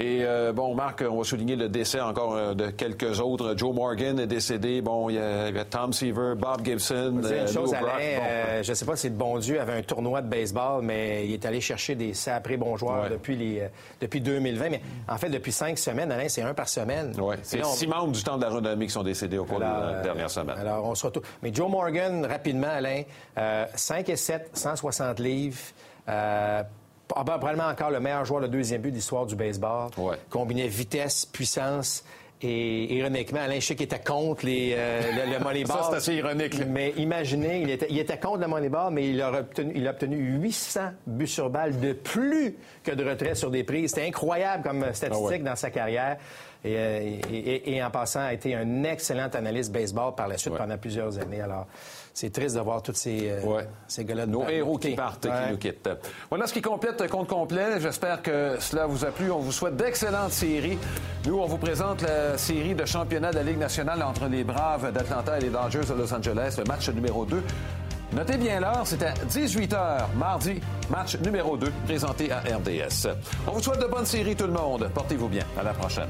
Et 0.00 0.20
euh, 0.22 0.52
bon, 0.52 0.76
Marc, 0.76 1.02
on 1.10 1.18
va 1.18 1.24
souligner 1.24 1.56
le 1.56 1.68
décès 1.68 2.00
encore 2.00 2.36
euh, 2.36 2.54
de 2.54 2.68
quelques 2.70 3.18
autres. 3.18 3.54
Joe 3.56 3.74
Morgan 3.74 4.20
est 4.20 4.28
décédé. 4.28 4.80
Bon, 4.80 5.08
il 5.10 5.16
y 5.16 5.18
a, 5.18 5.48
il 5.48 5.56
y 5.56 5.58
a 5.58 5.64
Tom 5.64 5.92
Seaver, 5.92 6.34
Bob 6.36 6.64
Gibson, 6.64 7.20
euh, 7.24 7.40
une 7.42 7.52
chose, 7.52 7.70
Brock. 7.72 7.82
Alain, 7.96 8.18
Bon, 8.18 8.24
euh, 8.28 8.62
je 8.62 8.70
ne 8.70 8.74
sais 8.76 8.84
pas 8.84 8.94
si 8.94 9.08
le 9.08 9.16
bon 9.16 9.38
Dieu 9.38 9.60
avait 9.60 9.72
un 9.72 9.82
tournoi 9.82 10.22
de 10.22 10.28
baseball, 10.28 10.82
mais 10.84 11.26
il 11.26 11.32
est 11.34 11.44
allé 11.44 11.60
chercher 11.60 11.96
des 11.96 12.14
saprés 12.14 12.56
bons 12.56 12.76
joueurs 12.76 13.02
Ouais. 13.02 13.10
depuis, 13.10 13.34
les, 13.36 13.60
euh, 13.62 13.68
depuis 14.00 14.20
2020. 14.20 14.68
Mais 14.70 14.80
en 15.08 15.18
fait, 15.18 15.30
depuis 15.30 15.50
cinq 15.50 15.76
semaines, 15.76 16.12
Alain, 16.12 16.28
c'est 16.28 16.42
un 16.42 16.54
par 16.54 16.68
semaine. 16.68 17.12
ouais. 17.20 17.36
C'est 17.42 17.60
on- 17.64 17.68
six 17.72 17.88
membres 17.88 18.12
du 18.12 18.22
temps 18.22 18.36
de 18.36 18.42
la 18.42 18.50
renommée 18.50 18.86
qui 18.86 18.92
sont 18.92 19.02
décédés 19.02 19.38
au 19.38 19.46
cours 19.46 19.60
Alors, 19.60 19.88
de 19.88 19.92
la 19.94 20.00
dernière 20.02 20.30
semaine. 20.30 20.56
Alors, 20.58 20.84
on 20.84 20.94
se 20.94 21.06
retrouve. 21.06 21.24
Mais 21.42 21.52
Joe 21.52 21.68
Morgan, 21.68 22.24
rapidement, 22.24 22.68
Alain, 22.70 23.02
euh, 23.36 23.66
5 23.74 24.08
et 24.10 24.16
7, 24.16 24.50
160 24.52 25.18
livres. 25.18 25.58
Euh, 26.08 26.62
probablement 27.08 27.66
encore 27.66 27.90
le 27.90 28.00
meilleur 28.00 28.24
joueur 28.24 28.42
de 28.42 28.46
deuxième 28.46 28.82
but 28.82 28.90
de 28.90 28.96
l'histoire 28.96 29.26
du 29.26 29.34
baseball. 29.34 29.88
Ouais. 29.96 30.16
Combinait 30.30 30.68
vitesse, 30.68 31.24
puissance. 31.26 32.04
Et 32.40 32.94
ironiquement, 32.96 33.40
Alain 33.40 33.58
Chic 33.58 33.80
était 33.80 33.98
contre 33.98 34.46
les, 34.46 34.72
euh, 34.76 35.00
le, 35.26 35.32
le 35.38 35.42
Moneyball. 35.42 35.76
Ça, 35.76 35.88
c'est 35.90 35.96
assez 35.96 36.14
ironique, 36.14 36.56
là. 36.56 36.66
Mais 36.68 36.92
imaginez, 36.96 37.62
il 37.62 37.70
était, 37.70 37.88
il 37.90 37.98
était 37.98 38.16
contre 38.18 38.38
le 38.42 38.46
Moneyball, 38.46 38.92
mais 38.92 39.08
il 39.08 39.20
a, 39.20 39.32
obtenu, 39.40 39.72
il 39.74 39.88
a 39.88 39.90
obtenu 39.90 40.16
800 40.40 40.80
buts 41.08 41.26
sur 41.26 41.50
balle 41.50 41.80
de 41.80 41.94
plus 41.94 42.54
que 42.84 42.92
de 42.92 43.04
retrait 43.04 43.34
sur 43.34 43.50
des 43.50 43.64
prises. 43.64 43.90
C'était 43.92 44.06
incroyable 44.06 44.62
comme 44.62 44.84
statistique 44.92 45.10
Ah 45.12 45.18
ouais. 45.30 45.38
dans 45.40 45.56
sa 45.56 45.70
carrière. 45.70 46.16
Et, 46.64 46.74
euh, 46.76 47.16
et- 47.32 47.82
en 47.84 47.90
passant, 47.90 48.20
a 48.20 48.32
été 48.32 48.54
un 48.54 48.82
excellent 48.82 49.28
analyste 49.32 49.70
baseball 49.72 50.14
par 50.16 50.26
la 50.26 50.36
suite 50.36 50.52
Ouais. 50.54 50.58
pendant 50.58 50.76
plusieurs 50.76 51.16
années. 51.18 51.40
Alors, 51.40 51.66
c'est 52.12 52.32
triste 52.32 52.56
de 52.56 52.60
voir 52.60 52.82
tous 52.82 52.94
ces, 52.94 53.30
euh, 53.30 53.42
Ouais. 53.44 53.68
ces 53.86 54.04
gars-là. 54.04 54.26
Nos 54.26 54.48
héros 54.48 54.76
qui 54.76 54.96
partent, 54.96 55.26
Ouais. 55.26 55.30
qui 55.46 55.50
nous 55.52 55.56
quittent. 55.58 55.88
Voilà 56.28 56.48
ce 56.48 56.52
qui 56.52 56.60
complète 56.60 57.00
le 57.00 57.06
compte 57.08 57.28
complet. 57.28 57.80
J'espère 57.80 58.22
que 58.22 58.56
cela 58.58 58.86
vous 58.86 59.04
a 59.04 59.08
plu. 59.12 59.30
On 59.30 59.38
vous 59.38 59.52
souhaite 59.52 59.76
d'excellentes 59.76 60.32
séries. 60.32 60.78
Nous, 61.26 61.38
on 61.38 61.46
vous 61.46 61.58
présente 61.58 62.02
la 62.02 62.36
série 62.36 62.74
de 62.74 62.84
championnat 62.84 63.30
de 63.30 63.36
la 63.36 63.44
Ligue 63.44 63.58
nationale 63.58 64.02
entre 64.02 64.26
les 64.26 64.42
Braves 64.42 64.92
d'Atlanta 64.92 65.38
et 65.38 65.42
les 65.42 65.50
Dodgers 65.50 65.86
de 65.88 65.94
Los 65.94 66.12
Angeles, 66.12 66.56
le 66.58 66.64
match 66.64 66.88
numéro 66.88 67.24
2. 67.24 67.42
Notez 68.14 68.36
bien 68.38 68.58
l'heure, 68.58 68.82
c'est 68.84 69.02
à 69.04 69.12
18h, 69.12 70.08
mardi, 70.16 70.60
match 70.90 71.16
numéro 71.18 71.56
2, 71.56 71.70
présenté 71.84 72.32
à 72.32 72.38
RDS. 72.40 73.06
On 73.46 73.52
vous 73.52 73.62
souhaite 73.62 73.80
de 73.80 73.86
bonnes 73.86 74.06
séries, 74.06 74.34
tout 74.34 74.46
le 74.46 74.52
monde. 74.52 74.90
Portez-vous 74.92 75.28
bien. 75.28 75.44
À 75.56 75.62
la 75.62 75.72
prochaine. 75.74 76.08